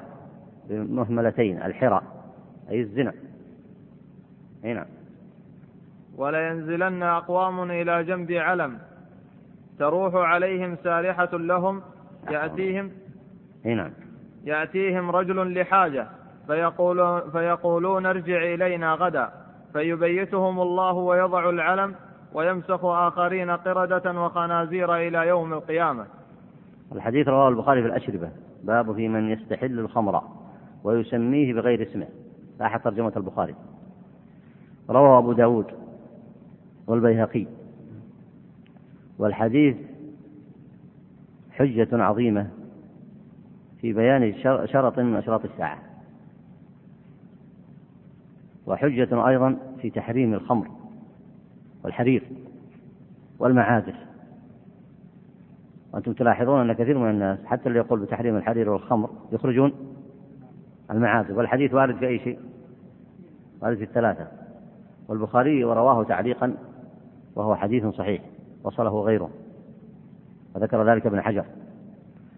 [0.70, 2.02] بمهملتين الحرى
[2.72, 3.14] أي الزنا.
[4.66, 4.86] أي نعم
[6.18, 8.78] ولينزلن أقوام إلى جنب علم.
[9.80, 11.82] تروح عليهم سارحة لهم
[12.32, 12.92] يأتيهم
[13.66, 13.92] أي نعم
[14.44, 16.08] يأتيهم رجل لحاجة
[16.48, 19.30] فيقول فيقولون ارجع إلينا غدا.
[19.74, 21.96] فيبيتهم الله ويضع العلم
[22.34, 26.06] ويمسخ آخرين قردة وخنازير إلى يوم القيامة.
[26.92, 28.32] الحديث رواه البخاري في الأشربة.
[28.64, 30.22] باب في من يستحل الخمر
[30.84, 32.08] ويسميه بغير اسمه.
[32.60, 33.56] لاحظ ترجمة البخاري.
[34.90, 35.66] روى أبو داود
[36.88, 37.46] والبيهقي.
[39.20, 39.76] والحديث
[41.52, 42.50] حجة عظيمة
[43.82, 44.34] في بيان
[44.66, 45.80] شرط من أشراط الساعة.
[48.68, 50.68] وحجة أيضا في تحريم الخمر
[51.84, 52.24] والحرير
[53.40, 53.96] والمعازف.
[55.94, 59.74] وأنتم تلاحظون أن كثير من الناس حتى اللي يقول بتحريم الحرير والخمر يخرجون
[60.92, 61.38] المعازف.
[61.38, 62.49] والحديث وارد في أي شيء؟
[63.62, 64.28] وارد في الثلاثة.
[65.08, 66.56] والبخاري ورواه تعليقا
[67.36, 68.22] وهو حديث صحيح
[68.64, 69.30] وصله غيره.
[70.56, 71.46] وذكر ذلك ابن حجر.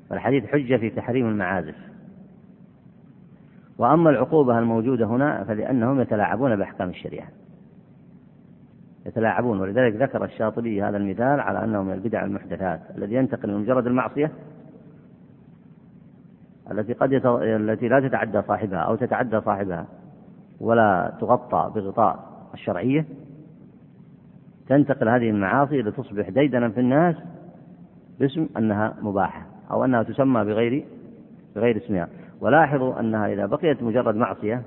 [0.09, 1.75] فالحديث حجة في تحريم المعازف.
[3.77, 7.27] وأما العقوبة الموجودة هنا فلأنهم يتلاعبون بأحكام الشريعة.
[9.05, 12.81] يتلاعبون ولذلك ذكر الشاطبي هذا المثال على أنه من البدع المحدثات.
[12.97, 14.31] الذي ينتقل من مجرد المعصية
[16.71, 17.25] التي قد يت...
[17.25, 19.85] التي لا تتعدى صاحبها أو تتعدى صاحبها.
[20.61, 22.19] ولا تغطى بغطاء
[22.53, 23.05] الشرعية
[24.67, 27.15] تنتقل هذه المعاصي لتصبح ديدنا في الناس
[28.19, 30.85] باسم أنها مباحة أو أنها تسمى بغير
[31.55, 32.07] بغير اسمها
[32.41, 34.61] ولاحظوا أنها إذا بقيت مجرد معصية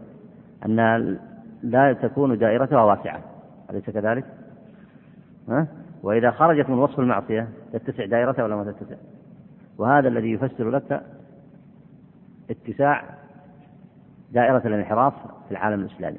[0.67, 0.99] أنها
[1.63, 3.21] لا تكون دائرتها واسعة
[3.71, 4.25] أليس كذلك؟
[5.49, 5.67] ها؟
[6.03, 8.97] وإذا خرجت من وصف المعصية تتسع دائرتها ولا ما تتسع؟
[9.79, 11.03] وهذا الذي يفسر لك
[12.51, 13.05] اتساع
[14.35, 15.15] دائرة الانحراف
[15.49, 16.19] في العالم الإسلامي.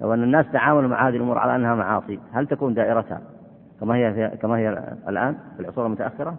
[0.00, 3.20] لو أن الناس تعاملوا مع هذه الأمور على أنها معاصي هل تكون دائرتها
[3.80, 4.68] كما هي كما هي
[5.08, 6.36] الآن في العصور المتأخرة؟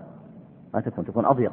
[0.73, 1.51] ما تكون تكون أضيق.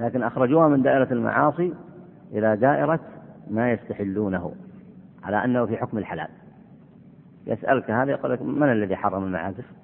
[0.00, 1.74] لكن أخرجوها من دائرة المعاصي
[2.32, 3.00] إلى دائرة
[3.50, 4.54] ما يستحلونه
[5.22, 6.28] على أنه في حكم الحلال.
[7.46, 9.79] يسألك هذا يقول لك من الذي حرم المعازف؟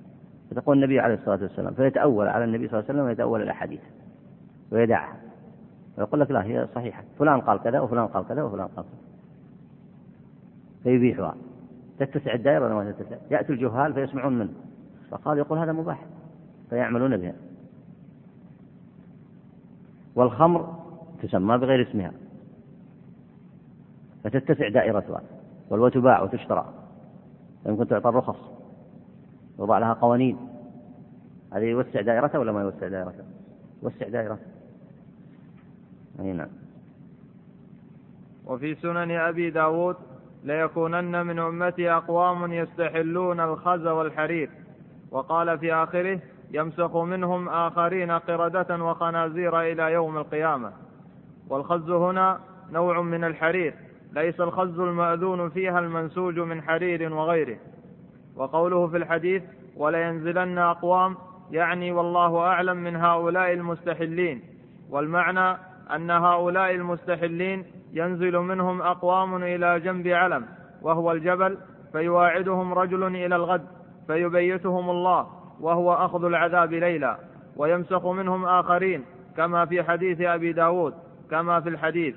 [0.50, 3.80] فتقول النبي عليه الصلاة والسلام فيتأول على النبي صلى الله عليه وسلم ويتأول الأحاديث
[4.72, 5.16] ويدعها
[5.98, 8.98] ويقول لك لا هي صحيحة فلان قال كذا وفلان قال كذا وفلان قال كذا.
[10.82, 11.34] فيبيحها.
[11.98, 14.52] تتسع الدائرة ولا ما تتسع؟ يأتي الجهال فيسمعون منه.
[15.10, 16.06] فقال يقول هذا مباح
[16.70, 17.34] فيعملون بها.
[20.14, 20.74] والخمر
[21.22, 22.12] تسمى بغير اسمها.
[24.24, 25.22] فتتسع دائرتها.
[25.70, 26.74] وتباع وتشترى.
[27.66, 28.55] يمكن تعطى الرخص.
[29.58, 30.38] يوضع لها قوانين.
[31.52, 33.24] هذه يوسع دائرته ولا ما يوسع دائرته؟
[33.82, 34.46] يوسع دائرته.
[36.20, 36.48] أي نعم.
[38.46, 39.96] وفي سنن أبي داود
[40.44, 44.50] ليكونن من أمتي أقوام يستحلون الخز والحرير.
[45.10, 50.72] وقال في آخره يمسخ منهم آخرين قردة وخنازير إلى يوم القيامة.
[51.48, 52.40] والخز هنا
[52.72, 53.74] نوع من الحرير
[54.12, 57.56] ليس الخز المأذون فيها المنسوج من حرير وغيره.
[58.36, 59.42] وقوله في الحديث
[59.76, 61.16] ولينزلن أقوام
[61.50, 64.42] يعني والله أعلم من هؤلاء المستحلين.
[64.90, 65.58] والمعنى
[65.94, 70.46] أن هؤلاء المستحلين ينزل منهم أقوام إلى جنب علم
[70.82, 71.58] وهو الجبل
[71.92, 73.66] فيواعدهم رجل إلى الغد
[74.06, 75.26] فيبيتهم الله
[75.60, 77.16] وهو أخذ العذاب ليلا.
[77.56, 79.04] ويمسخ منهم آخرين
[79.36, 80.94] كما في حديث أبي داود
[81.30, 82.14] كما في الحديث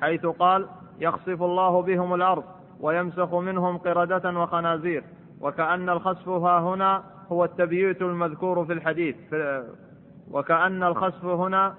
[0.00, 0.66] حيث قال
[1.00, 2.44] يخسف الله بهم الأرض
[2.80, 5.04] ويمسخ منهم قردة وخنازير.
[5.40, 9.16] وكأن الخسف ها هنا هو التبييت المذكور في الحديث.
[9.30, 9.64] في
[10.30, 11.74] وكأن الخسف هنا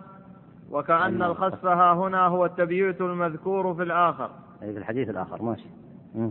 [0.72, 4.30] وكأن الخسف ها هنا هو التبييت المذكور في الآخر.
[4.64, 5.68] أي في الحديث الآخر ماشي.
[6.16, 6.30] م.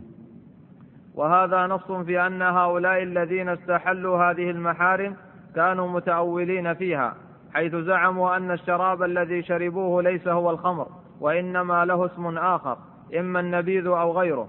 [1.14, 5.16] وهذا نص في أن هؤلاء الذين استحلوا هذه المحارم
[5.54, 7.14] كانوا متأولين فيها
[7.54, 10.86] حيث زعموا أن الشراب الذي شربوه ليس هو الخمر
[11.20, 12.78] وإنما له اسم آخر
[13.18, 14.48] إما النبيذ أو غيره.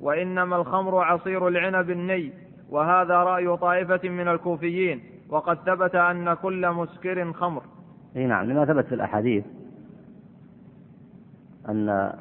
[0.00, 2.32] وإنما الخمر عصير العنب الني
[2.70, 7.62] وهذا رأي طائفة من الكوفيين وقد ثبت أن كل مسكر خمر.
[8.16, 9.44] إي نعم لما ثبت في الأحاديث
[11.68, 12.12] أن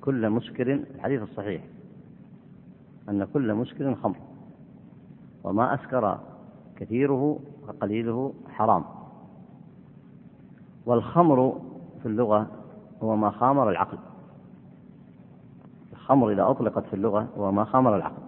[0.00, 1.62] كل مسكر الحديث الصحيح
[3.08, 4.16] أن كل مسكر خمر
[5.44, 6.18] وما أسكر
[6.76, 8.84] كثيره فقليله حرام.
[10.86, 11.60] والخمر
[12.02, 12.50] في اللغة
[13.02, 13.98] هو ما خامر العقل.
[16.04, 18.22] الخمر إذا أطلقت في اللغة هو ما خامر العقل.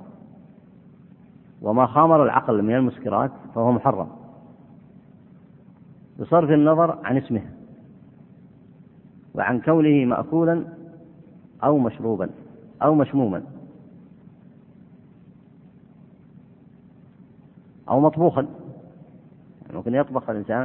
[1.62, 4.08] وما خامر العقل من المسكرات فهو محرم.
[6.20, 7.42] بصرف النظر عن اسمه
[9.34, 10.64] وعن كونه مأكولا
[11.64, 12.30] أو مشروبا
[12.82, 13.42] أو مشموما
[17.88, 18.46] أو مطبوخا.
[19.72, 20.62] ممكن يطبخ الإنسان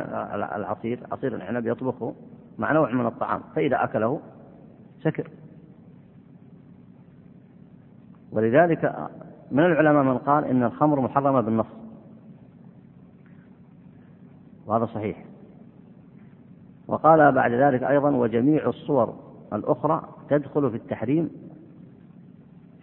[0.55, 2.13] العصير عصير العنب يطبخه
[2.57, 4.19] مع نوع من الطعام فإذا أكله
[5.03, 5.27] سكر
[8.31, 9.09] ولذلك
[9.51, 11.65] من العلماء من قال إن الخمر محرمة بالنص.
[14.65, 15.25] وهذا صحيح.
[16.87, 19.15] وقال بعد ذلك أيضا وجميع الصور
[19.53, 21.29] الأخرى تدخل في التحريم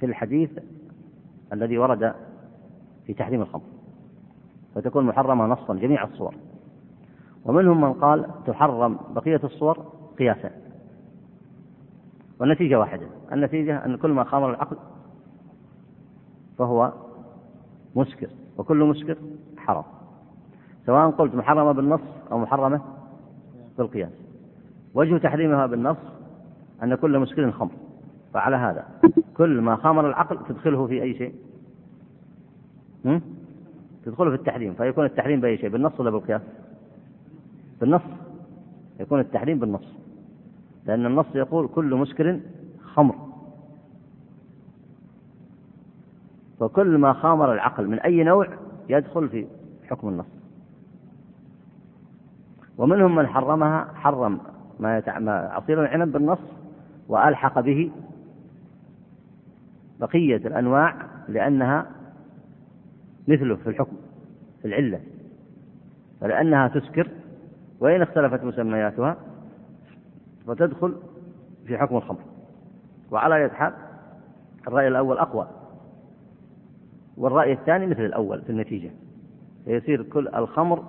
[0.01, 0.51] في الحديث
[1.53, 2.15] الذي ورد
[3.07, 3.63] في تحريم الخمر.
[4.75, 6.35] فتكون محرمة نصا جميع الصور.
[7.45, 10.51] ومنهم من قال تحرم بقية الصور قياسا.
[12.41, 13.07] والنتيجة واحدة.
[13.33, 14.77] النتيجة أن كل ما خامر العقل
[16.59, 16.93] فهو
[17.97, 18.29] مسكر
[18.59, 19.17] وكل مسكر
[19.57, 19.85] حرام.
[20.87, 22.01] سواء قلت محرمة بالنص
[22.33, 22.81] أو محرمة
[23.79, 24.13] بالقياس.
[24.95, 25.97] وجه تحريمها بالنص
[26.83, 27.71] أن كل مسكر خمر
[28.35, 28.85] فعلى هذا.
[29.37, 31.35] كل ما خمر العقل تدخله في أي شيء؟
[34.05, 36.43] تدخله في التحريم فيكون التحريم بأي شيء بالنص ولا بالقياس؟
[37.81, 38.03] بالنص.
[39.01, 39.99] يكون التحريم بالنص.
[40.87, 42.41] لأن النص يقول كل مسكر
[42.83, 43.28] خمر.
[46.61, 48.49] وكل ما خامر العقل من أي نوع
[48.89, 49.47] يدخل في
[49.91, 50.27] حكم النص.
[52.79, 54.41] ومنهم من حرمها حرم.
[54.81, 55.03] ما
[55.53, 56.39] عصير العنب بالنص
[57.09, 57.91] وألحق به
[60.01, 60.95] بقية الأنواع
[61.29, 61.87] لأنها
[63.29, 63.97] مثله في الحكم
[64.63, 65.01] في العلة.
[66.21, 67.11] فلأنها تسكر
[67.81, 69.17] وإن اختلفت مسمياتها
[70.47, 70.97] فتدخل
[71.67, 72.21] في حكم الخمر.
[73.11, 73.73] وعلى يد حال
[74.69, 75.58] الرأي الأول أقوى.
[77.19, 78.91] والرأي الثاني مثل الأول في النتيجة.
[79.65, 80.85] فيصير كل الخمر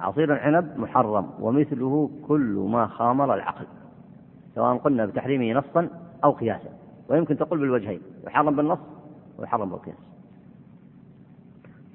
[0.00, 3.66] عصير العنب محرم ومثله كل ما خامر العقل
[4.54, 5.88] سواء قلنا بتحريمه نصا
[6.24, 6.68] أو قياسا
[7.08, 8.78] ويمكن تقول بالوجهين يحرم بالنص
[9.38, 9.96] ويحرم بالقياس.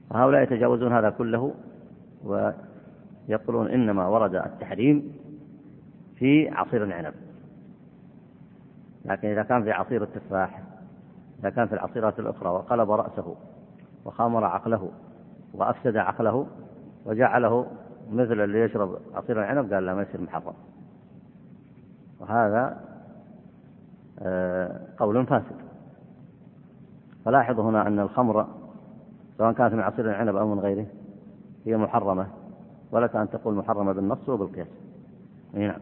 [0.10, 1.54] فهؤلاء يتجاوزون هذا كله
[2.24, 5.14] ويقولون إنما ورد التحريم
[6.16, 7.14] في عصير العنب.
[9.06, 10.62] لكن إذا كان في عصير التفاح
[11.40, 13.36] إذا كان في العصيرات الأخرى وقلب رأسه
[14.06, 14.92] وخامر عقله
[15.54, 16.48] وأفسد عقله
[17.06, 17.68] وجعله
[18.12, 20.54] مثل اللي يشرب عصير العنب قال لا ما يصير محرم.
[22.20, 22.78] وهذا
[24.20, 25.56] آه، قول فاسد.
[27.26, 28.48] فلاحظوا هنا أن الخمر
[29.38, 30.86] سواء كانت من عصير العنب أو من غيره
[31.66, 32.28] هي محرمة
[32.92, 34.68] ولك أن تقول محرمة بالنص وبالقياس.
[35.54, 35.80] نعم.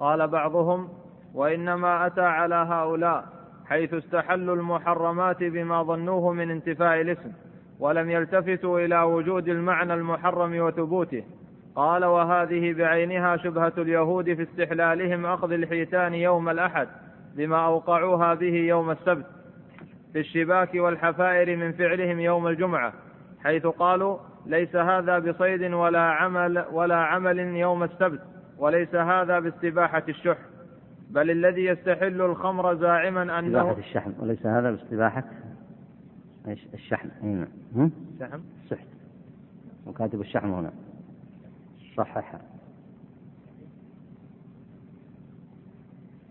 [0.00, 0.88] قال بعضهم
[1.34, 3.41] وإنما أتى على هؤلاء.
[3.72, 7.32] حيث استحلوا المحرمات بما ظنوه من انتفاء الاسم
[7.80, 11.24] ولم يلتفتوا إلى وجود المعنى المحرم وثبوته.
[11.76, 16.88] قال وهذه بعينها شبهة اليهود في استحلالهم أخذ الحيتان يوم الأحد
[17.36, 19.26] بما أوقعوها به يوم السبت
[20.12, 22.92] في الشباك والحفائر من فعلهم يوم الجمعة
[23.44, 28.20] حيث قالوا ليس هذا بصيد ولا عمل ولا عمل يوم السبت
[28.58, 30.38] وليس هذا باستباحة الشح.
[31.12, 35.24] بل الذي يستحل الخمر زاعما أنه استباحة الشحم وليس هذا باستباحة
[36.48, 37.48] إيش؟ الشحم هنا
[38.14, 38.86] الشحم السحت
[39.86, 40.72] وكاتب الشحم هنا.
[41.96, 42.40] صححها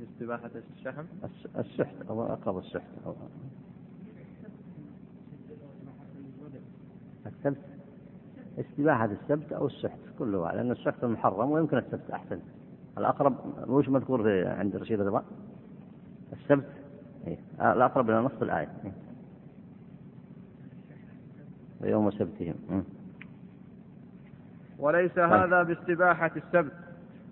[0.03, 1.03] استباحة الشحم؟
[1.57, 3.15] السحت أو أقرب السحت أو
[7.25, 7.57] السبت.
[8.59, 12.39] استباحة السبت أو السحت كله لأن السحت محرم ويمكن السبت أحسن.
[12.97, 13.35] الأقرب
[13.67, 15.23] وش مذكور في عند رشيد الرضا
[16.33, 16.69] السبت
[17.27, 17.37] إيه؟
[17.71, 18.91] الأقرب إلى نص الآية إيه؟
[21.81, 22.83] ويوم سبتهم
[24.79, 25.31] وليس طيب.
[25.31, 26.71] هذا باستباحة السبت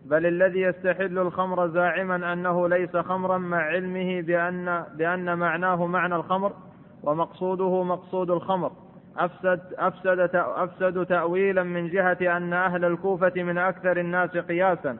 [0.06, 6.54] بل الذي يستحل الخمر زاعما أنه ليس خمرا مع علمه بأن, بأن معناه معنى الخمر
[7.04, 8.72] ومقصوده مقصود الخمر
[9.18, 14.98] أفسد, أفسد, أفسد تأويلا من جهة أن أهل الكوفة من أكثر الناس قياسا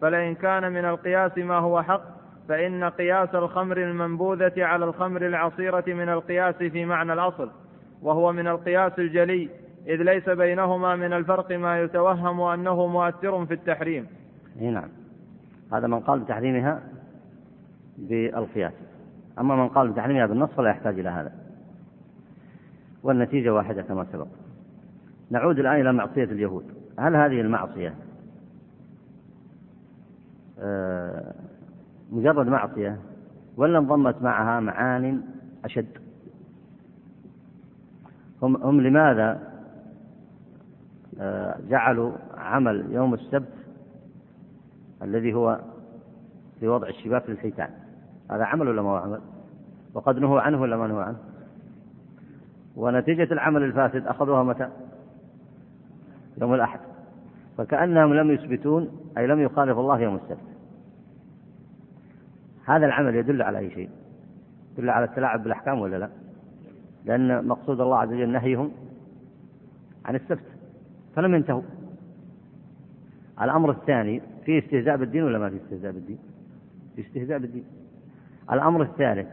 [0.00, 2.02] فلئن كان من القياس ما هو حق
[2.48, 7.50] فإن قياس الخمر المنبوذة على الخمر العصيرة من القياس في معنى الأصل
[8.02, 9.48] وهو من القياس الجلي
[9.86, 14.06] إذ ليس بينهما من الفرق ما يتوهم أنه مؤثر في التحريم.
[14.60, 14.88] نعم.
[15.72, 16.82] هذا من قال بتحريمها
[17.98, 18.72] بالقياس.
[19.38, 21.32] أما من قال بتحريمها بالنص فلا يحتاج إلى هذا.
[23.02, 24.26] والنتيجة واحدة كما سبق.
[25.30, 26.64] نعود الآن إلى معصية اليهود.
[26.98, 27.94] هل هذه المعصية
[32.12, 32.98] مجرد معصية
[33.56, 35.22] ولا انضمت معها معان
[35.64, 35.98] أشد.
[38.42, 39.56] هم, هم لماذا؟
[41.20, 43.52] آه، جعلوا عمل يوم السبت
[45.02, 45.60] الذي هو
[46.60, 47.70] في وضع الشباك للحيتان.
[48.30, 49.20] هذا عمل ولا ما هو عمل؟
[49.94, 51.18] وقد نهوا عنه ولا ما نهوا عنه؟
[52.76, 54.68] ونتيجة العمل الفاسد أخذوها متى؟
[56.40, 56.80] يوم الأحد.
[57.58, 60.56] فكأنهم لم يثبتون أي لم يخالف الله يوم السبت.
[62.64, 63.90] هذا العمل يدل على أي شيء؟
[64.78, 66.10] يدل على التلاعب بالأحكام ولا لا؟
[67.04, 68.72] لأن مقصود الله عز وجل نهيهم
[70.04, 70.44] عن السبت
[71.16, 71.62] فلم ينتهوا.
[73.42, 76.18] الأمر الثاني في استهزاء بالدين ولا ما في استهزاء بالدين؟
[76.96, 77.64] في استهزاء بالدين.
[78.52, 79.28] الأمر الثالث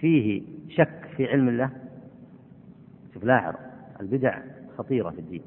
[0.00, 1.70] فيه شك في علم الله؟
[3.14, 3.54] شوف لاحظ
[4.00, 4.38] البدع
[4.78, 5.42] خطيرة في الدين.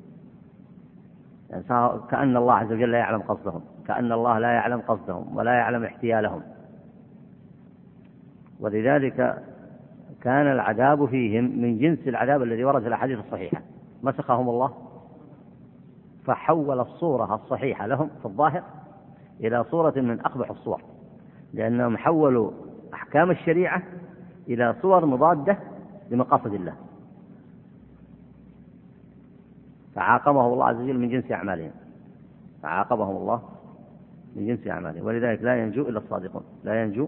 [2.10, 6.42] كأن الله عز وجل لا يعلم قصدهم كأن الله لا يعلم قصدهم ولا يعلم احتيالهم.
[8.60, 9.44] ولذلك
[10.22, 13.62] كان العذاب فيهم من جنس العذاب الذي ورد في الأحاديث الصحيحة.
[14.04, 14.74] مسخهم الله
[16.26, 18.64] فحول الصورة الصحيحة لهم في الظاهر
[19.40, 20.82] إلى صورة من أقبح الصور
[21.54, 22.52] لأنهم حولوا
[22.94, 23.82] أحكام الشريعة
[24.48, 25.58] إلى صور مضادة
[26.10, 26.74] لمقاصد الله.
[29.96, 31.72] فعاقبهم الله عز وجل من جنس أعمالهم.
[32.64, 33.42] فعاقبهم الله
[34.36, 35.06] من جنس أعمالهم.
[35.06, 36.44] ولذلك لا ينجو إلا الصادقون.
[36.64, 37.08] لا ينجو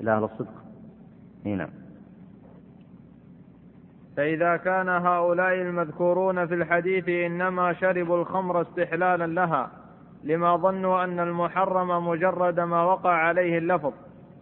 [0.00, 0.64] إلا أهل الصدق.
[1.44, 1.68] نعم.
[4.16, 9.70] فإذا كان هؤلاء المذكورون في الحديث إنما شربوا الخمر استحلالا لها
[10.24, 13.92] لما ظنوا أن المحرم مجرد ما وقع عليه اللفظ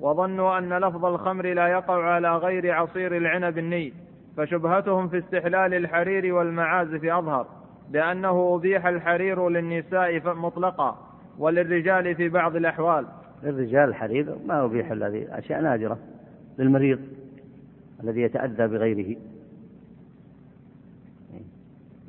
[0.01, 3.93] وظنوا أن لفظ الخمر لا يقع على غير عصير العنب الني.
[4.37, 7.47] فشبهتهم في استحلال الحرير والمعازف أظهر
[7.91, 11.09] بأنه أبيح الحرير للنساء مطلقا
[11.39, 13.07] وللرجال في بعض الأحوال.
[13.43, 15.99] للرجال الحرير ما أبيح الذي أشياء نادرة.
[16.59, 16.99] للمريض
[18.03, 19.17] الذي يتأذى بغيره.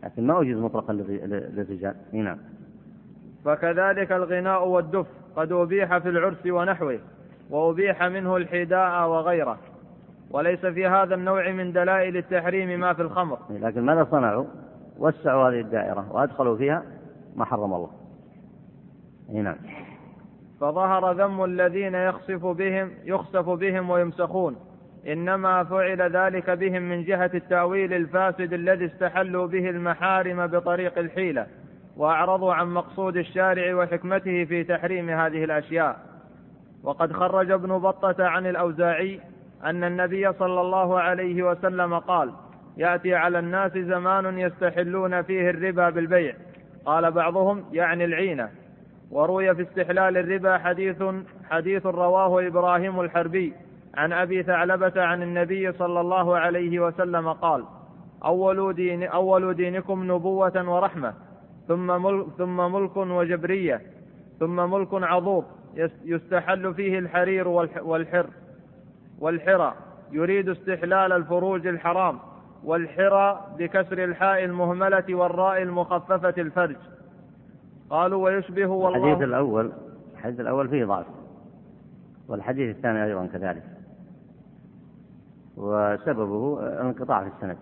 [0.04, 1.96] لكن ما أجيز مطلقا للرجال.
[2.14, 2.38] نعم.
[3.46, 5.08] فكذلك الغناء والدف.
[5.36, 7.00] قد أبيح في العرس ونحوه
[7.50, 9.60] وأبيح منه الحداء وغيره.
[10.34, 13.38] وليس في هذا النوع من دلائل التحريم ما في الخمر.
[13.50, 14.46] لكن ماذا صنعوا؟
[14.98, 16.84] وسعوا هذه الدائرة وأدخلوا فيها
[17.36, 17.90] ما حرم الله.
[19.34, 19.56] نعم.
[20.62, 24.56] فظهر ذم الذين يخسف بهم يخسف بهم ويمسخون.
[25.08, 31.48] إنما فعل ذلك بهم من جهة التأويل الفاسد الذي استحلوا به المحارم بطريق الحيلة
[31.98, 36.00] وأعرضوا عن مقصود الشارع وحكمته في تحريم هذه الأشياء.
[36.84, 39.20] وقد خرج ابن بطة عن الأوزاعي
[39.66, 42.34] أن النبي صلى الله عليه وسلم قال
[42.78, 46.36] يأتي على الناس زمان يستحلون فيه الربا بالبيع.
[46.86, 48.50] قال بعضهم يعني العينة.
[49.12, 51.04] وروي في استحلال الربا حديث
[51.50, 53.54] حديث رواه إبراهيم الحربي
[53.96, 57.64] عن أبي ثعلبة عن النبي صلى الله عليه وسلم قال
[58.26, 61.14] أول دين أول دينكم نبوة ورحمة
[61.68, 63.82] ثم ملك ثم ملك وجبرية
[64.40, 65.46] ثم ملك عضوض
[66.06, 67.48] يستحل فيه الحرير
[67.82, 68.28] والحر.
[69.24, 69.74] والحرى
[70.12, 72.20] يريد استحلال الفروج الحرام
[72.64, 76.76] والحرى بكسر الحاء المهملة والراء المخففة الفرج.
[77.90, 78.98] قالوا ويشبه والله.
[78.98, 79.72] الحديث الأول
[80.14, 81.06] الحديث الأول فيه ضعف
[82.28, 83.64] والحديث الثاني أيضا كذلك.
[85.58, 87.58] وسببه انقطاع في السند.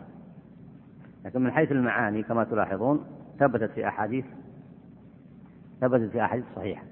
[1.26, 3.06] لكن من حيث المعاني كما تلاحظون
[3.40, 4.26] ثبتت في أحاديث
[5.82, 6.84] ثبتت في أحاديث صحيحة.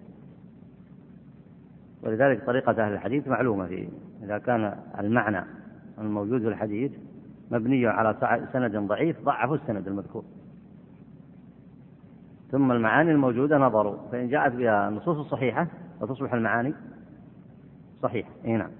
[2.03, 3.89] ولذلك طريقة أهل الحديث معلومة في
[4.23, 5.45] إذا كان المعنى
[5.97, 6.91] الموجود في الحديث
[7.51, 10.23] مبني على سند ضعيف ضعفوا السند المذكور.
[12.51, 15.67] ثم المعاني الموجودة نظروا فإن جاءت بها النصوص الصحيحة
[16.01, 16.73] وتصبح المعاني
[18.01, 18.29] صحيحة.
[18.45, 18.71] إي نعم.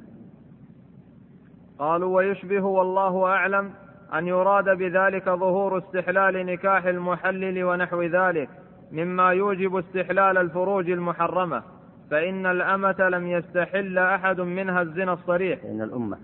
[1.79, 3.71] قالوا ويشبه والله أعلم
[4.13, 8.49] أن يراد بذلك ظهور استحلال نكاح المحلل ونحو ذلك
[8.91, 11.63] مما يوجب استحلال الفروج المحرمة.
[12.11, 15.59] فإن الأمة لم يستحل أحد منها الزنا الصريح.
[15.59, 16.17] فإن الأمة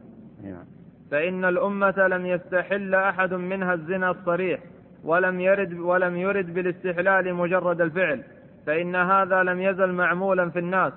[0.43, 0.65] نعم
[1.11, 4.59] فإن الأمة لم يستحل أحد منها الزنا الصريح
[5.03, 8.23] ولم يرد ولم يرد بالاستحلال مجرد الفعل
[8.65, 10.93] فإن هذا لم يزل معمولا في الناس.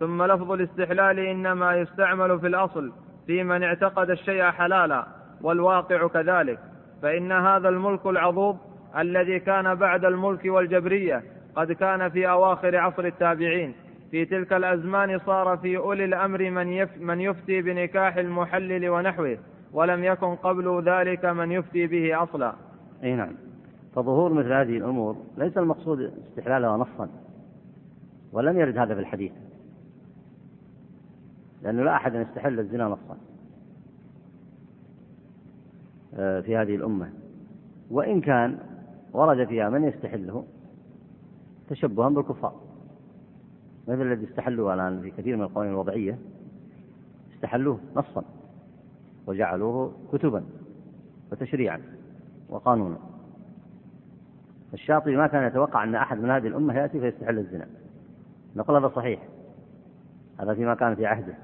[0.00, 2.92] ثم لفظ الاستحلال إنما يستعمل في الأصل
[3.26, 5.06] في من اعتقد الشيء حلالا
[5.42, 6.58] والواقع كذلك.
[7.02, 8.58] فإن هذا الملك العضوض
[8.98, 11.22] الذي كان بعد الملك والجبرية
[11.56, 13.74] قد كان في أواخر عصر التابعين.
[14.10, 19.38] في تلك الأزمان صار في أولي الأمر من, من يفتي بنكاح المحلل ونحوه
[19.72, 22.54] ولم يكن قبل ذلك من يفتي به أصلا.
[23.02, 23.32] أي نعم.
[23.94, 27.08] فظهور مثل هذه الأمور ليس المقصود استحلالها نصا
[28.32, 29.32] ولم يرد هذا في الحديث
[31.62, 33.16] لأنه لا أحد يستحل الزنا نصا
[36.14, 37.12] آه، في هذه الأمة.
[37.90, 38.58] وإن كان
[39.12, 40.44] ورد فيها من يستحله
[41.68, 42.69] تشبها بالكفار.
[43.88, 46.18] مثل الذي استحلوه الآن في كثير من القوانين الوضعية؟
[47.34, 48.24] استحلوه نصا
[49.26, 50.44] وجعلوه كتبا
[51.32, 51.80] وتشريعا
[52.48, 52.98] وقانونا.
[54.74, 57.66] الشاطبي ما كان يتوقع أن أحد من هذه الأمة يأتي فيستحل الزنا.
[58.56, 59.22] نقول هذا صحيح.
[60.40, 61.34] هذا فيما كان في عهده.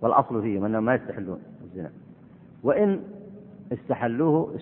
[0.00, 1.90] والأصل فيهم أنهم ما يستحلون الزنا.
[2.62, 3.02] وإن
[3.72, 4.58] استحلوه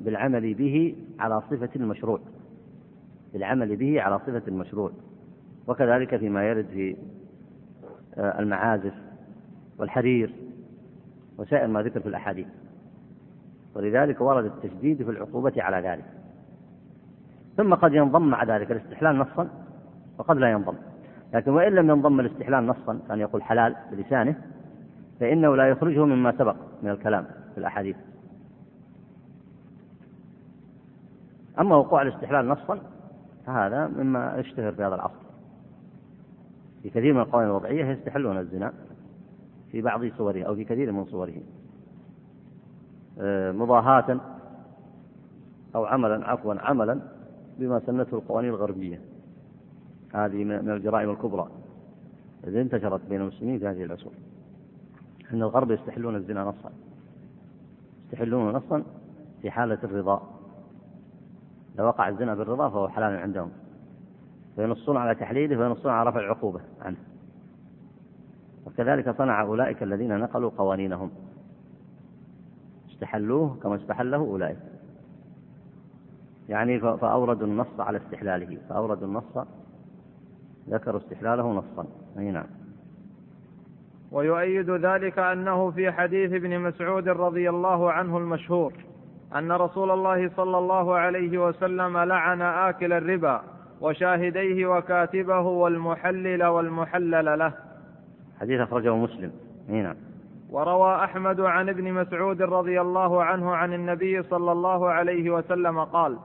[0.00, 2.20] بالعمل به على صفة المشروع.
[3.32, 4.92] بالعمل به على صفة المشروع.
[5.68, 6.96] وكذلك فيما يرد في
[8.18, 8.94] آه، المعازف
[9.78, 10.34] والحرير
[11.38, 12.46] وسائر ما ذكر في الأحاديث.
[13.74, 16.04] ولذلك ورد التشديد في العقوبة على ذلك.
[17.56, 19.48] ثم قد ينضم مع ذلك الاستحلال نصا
[20.18, 20.74] وقد لا ينضم.
[21.34, 24.36] لكن وإن لم ينضم الاستحلال نصا كان يقول حلال بلسانه
[25.20, 27.96] فإنه لا يخرجه مما سبق من الكلام في الأحاديث.
[31.60, 32.78] أما وقوع الاستحلال نصا
[33.46, 35.27] فهذا مما يشتهر في هذا العصر.
[36.88, 38.72] في كثير من القوانين الوضعية يستحلون الزنا
[39.72, 41.34] في بعض صوره أو في كثير من صوره.
[43.20, 44.20] آه، مضاهاة
[45.74, 47.00] أو عملا عفوا عملا
[47.58, 49.00] بما سنته القوانين الغربية.
[50.14, 51.48] هذه من الجرائم الكبرى
[52.44, 54.12] التي انتشرت بين المسلمين في هذه العصور.
[55.32, 56.70] أن الغرب يستحلون الزنا نصا.
[58.04, 58.82] يستحلون نصا
[59.42, 60.22] في حالة الرضا.
[61.78, 63.50] لو وقع الزنا بالرضا فهو حلال عندهم.
[64.58, 66.96] فينصون على تحليله وينصون على رفع العقوبة عنه.
[68.66, 71.10] وكذلك صنع أولئك الذين نقلوا قوانينهم.
[72.90, 74.58] استحلوه كما استحله أولئك.
[76.48, 78.58] يعني فأوردوا النص على استحلاله.
[78.68, 79.46] فأوردوا النص
[80.68, 81.86] ذكروا استحلاله نصا.
[82.18, 82.46] أي نعم.
[84.12, 88.72] ويؤيد ذلك أنه في حديث ابن مسعود رضي الله عنه المشهور
[89.34, 97.52] أن رسول الله صلى الله عليه وسلم لعن آكل الربا وشاهديه وكاتبه والمحلل والمحلل له.
[98.40, 99.32] حديث أخرجه مسلم.
[99.68, 99.94] نعم.
[100.50, 106.18] وروى أحمد عن ابن مسعود رضي الله عنه عن النبي صلى الله عليه وسلم قال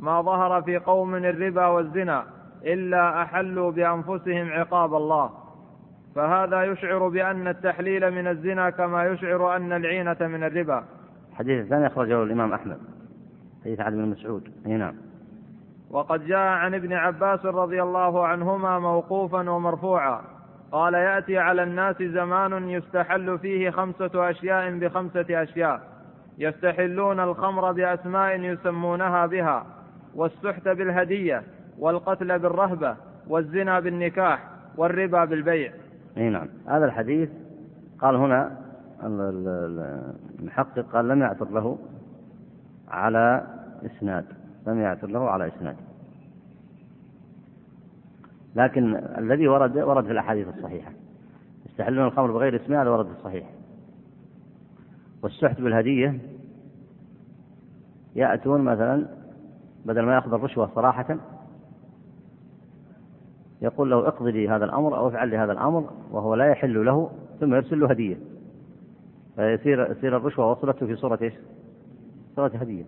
[0.00, 2.24] ما ظهر في قوم الربا والزنا
[2.64, 5.30] إلا أحلوا بأنفسهم عقاب الله.
[6.14, 10.84] فهذا يشعر بأن التحليل من الزنا كما يشعر أن العينة من الربا.
[11.30, 12.78] الحديث الثاني أخرجه الإمام أحمد.
[13.64, 14.50] حديث عبد بن مسعود.
[14.66, 14.94] نعم.
[15.90, 20.20] وقد جاء عن ابن عباس رضي الله عنهما موقوفا ومرفوعا.
[20.72, 25.80] قال يأتي على الناس زمان يستحل فيه خمسة أشياء بخمسة أشياء.
[26.38, 29.66] يستحلون الخمر بأسماء يسمونها بها
[30.14, 31.42] والسحت بالهدية
[31.78, 32.96] والقتل بالرهبة
[33.28, 35.72] والزنا بالنكاح والربا بالبيع.
[36.16, 36.48] إي نعم.
[36.68, 37.30] هذا الحديث
[37.98, 38.56] قال هنا
[40.40, 41.78] المحقق قال لم يعثر له
[42.88, 43.46] على
[43.86, 44.24] إسناد.
[44.66, 45.76] لم يعثر له على إسناد
[48.56, 50.92] لكن الذي ورد ورد في الأحاديث الصحيحة.
[51.66, 53.50] يستحلون الخمر بغير اسمها هذا ورد في الصحيح.
[55.22, 56.18] والسحت بالهدية
[58.14, 59.06] يأتون مثلا
[59.84, 61.16] بدل ما يأخذ الرشوة صراحة
[63.62, 67.10] يقول له اقضي لي هذا الأمر أو افعل لي هذا الأمر وهو لا يحل له
[67.40, 68.16] ثم يرسل له هدية.
[69.36, 71.34] فيصير يصير الرشوة وصلته في صورة إيش؟
[72.36, 72.84] صورة هدية.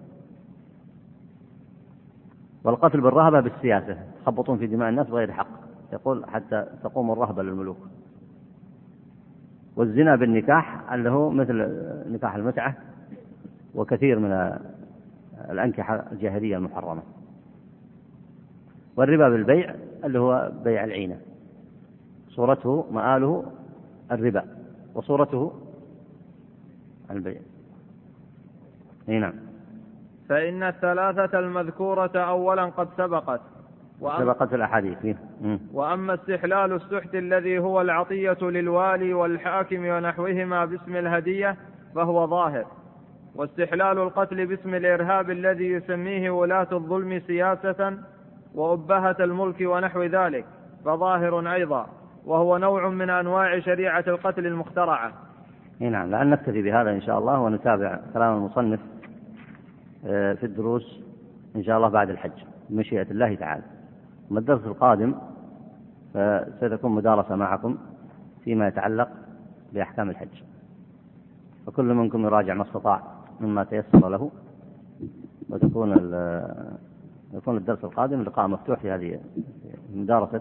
[2.69, 5.49] والقتل بالرهبة بالسياسة تخبطون في دماء الناس بغير حق.
[5.93, 7.77] يقول حتى تقوم الرهبة للملوك.
[9.77, 11.55] والزنا بالنكاح اللي هو مثل
[12.13, 12.77] نكاح المتعة
[13.75, 14.59] وكثير من
[15.51, 17.03] الأنكحة الجاهلية المحرمة.
[18.97, 21.21] والربا بالبيع اللي هو بيع العينة.
[22.29, 23.45] صورته مآله
[24.13, 24.45] الربا
[24.95, 25.53] وصورته
[27.11, 27.41] البيع.
[29.07, 29.48] نعم.
[30.29, 33.41] فإن الثلاثة المذكورة أولا قد سبقت.
[34.19, 35.17] سبقت الأحاديث.
[35.73, 41.57] وأما استحلال السحت الذي هو العطية للوالي والحاكم ونحوهما باسم الهدية
[41.95, 42.67] فهو ظاهر.
[43.35, 47.99] واستحلال القتل باسم الإرهاب الذي يسميه ولاة الظلم سياسة
[48.55, 50.45] وأبهة الملك ونحو ذلك
[50.85, 51.87] فظاهر أيضا
[52.27, 55.13] وهو نوع من أنواع شريعة القتل المخترعة.
[55.81, 58.81] نعم لأن نكتفي بهذا إن شاء الله ونتابع كلام المصنف
[60.03, 61.01] في الدروس
[61.57, 63.63] إن شاء الله بعد الحج بمشيئة الله تعالى.
[64.31, 65.15] أما الدرس القادم
[66.15, 67.79] فستكون مدارسة معكم
[68.45, 69.09] فيما يتعلق
[69.73, 70.43] بأحكام الحج.
[71.67, 73.03] فكل منكم يراجع ما استطاع
[73.41, 74.31] مما تيسر له
[75.51, 75.91] وتكون
[77.33, 79.21] يكون الدرس القادم لقاء مفتوح في هذه
[79.95, 80.41] مدارسة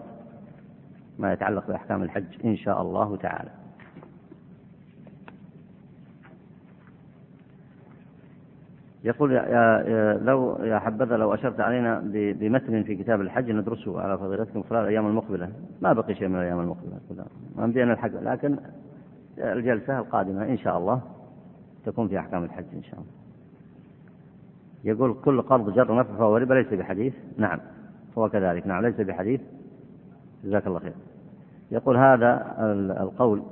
[1.18, 3.50] ما يتعلق بأحكام الحج إن شاء الله تعالى.
[9.04, 14.62] يقول يا, لو يا حبذا لو أشرت علينا بمتن في كتاب الحج ندرسه على فضيلتكم
[14.62, 15.52] خلال الأيام المقبلة.
[15.82, 16.98] ما بقي شيء من الأيام المقبلة.
[17.56, 18.12] ما بدينا الحج.
[18.14, 18.56] لكن
[19.38, 21.00] الجلسة القادمة إن شاء الله
[21.86, 23.10] تكون في أحكام الحج إن شاء الله.
[24.84, 27.14] يقول كل قرض جر نفع فهو ربا ليس بحديث.
[27.36, 27.60] نعم.
[28.18, 28.66] هو كذلك.
[28.66, 29.40] نعم ليس بحديث.
[30.44, 30.94] جزاك الله خير.
[31.70, 32.56] يقول هذا
[33.00, 33.42] القول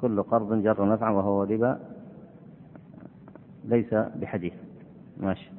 [0.00, 1.78] كل قرض جر نفعا وهو ربا
[3.64, 4.52] ليس بحديث.
[5.20, 5.50] ماشي.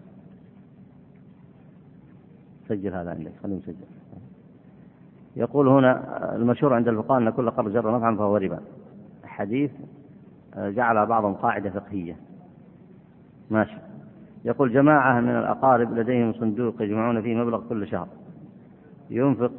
[2.68, 3.76] سجل هذا عندك خليه مسجل
[5.36, 8.59] يقول هنا المشهور عند الفقهاء أن كل قرض جر نفعا فهو ربا.
[9.24, 9.72] حديث
[10.57, 12.16] جعل بعضهم قاعدة فقهية.
[13.49, 13.78] ماشي.
[14.45, 18.08] يقول جماعة من الأقارب لديهم صندوق يجمعون فيه مبلغ كل شهر.
[19.09, 19.51] ينفق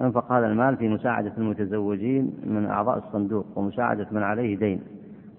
[0.00, 4.82] أنفق هذا المال في مساعدة المتزوجين من أعضاء الصندوق ومساعدة من عليه دين.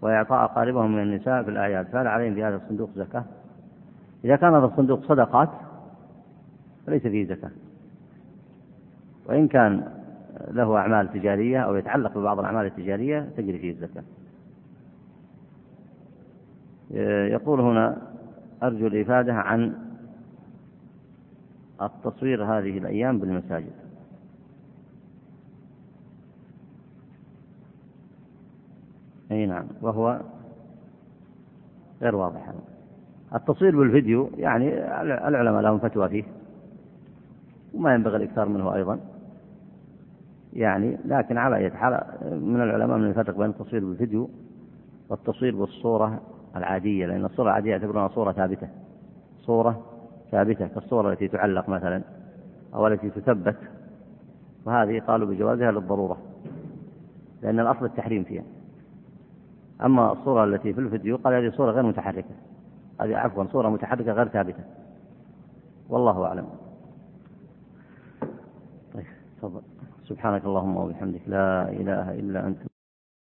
[0.01, 1.87] وإعطاء أقاربهم من النساء في الأعياد.
[1.87, 3.23] فهل عليهم في هذا الصندوق زكاة؟
[4.25, 5.49] إذا كان هذا الصندوق صدقات
[6.85, 7.51] فليس فيه زكاة.
[9.25, 9.91] وإن كان
[10.47, 14.03] له أعمال تجارية أو يتعلق ببعض الأعمال التجارية تجري فيه الزكاة.
[17.31, 17.97] يقول هنا
[18.63, 19.73] أرجو الإفادة عن
[21.81, 23.71] التصوير هذه الأيام بالمساجد.
[29.31, 30.21] أي نعم وهو
[32.01, 32.53] غير واضح.
[33.35, 34.67] التصوير بالفيديو يعني
[35.01, 36.23] العلماء لهم فتوى فيه.
[37.73, 38.99] وما ينبغي الإكثار منه أيضا.
[40.53, 44.29] يعني لكن على أي حال من العلماء من يفرق بين التصوير بالفيديو
[45.09, 46.21] والتصوير بالصورة
[46.55, 48.67] العادية لأن الصورة العادية يعتبرونها صورة ثابتة.
[49.37, 49.81] صورة
[50.31, 52.01] ثابتة كالصورة التي تعلق مثلا
[52.73, 53.57] أو التي تثبت.
[54.65, 56.17] وهذه قالوا بجوازها للضرورة
[57.41, 58.43] لأن الأصل التحريم فيها.
[59.85, 62.48] أما الصورة التي في الفيديو قال هذه صورة غير متحركة.
[63.01, 64.63] هذه عفوا صورة متحركة غير ثابتة.
[65.89, 66.49] والله أعلم.
[68.93, 69.05] طيب
[69.37, 69.61] تفضل.
[70.03, 71.21] سبحانك اللهم وبحمدك.
[71.27, 72.68] لا إله إلا أنت.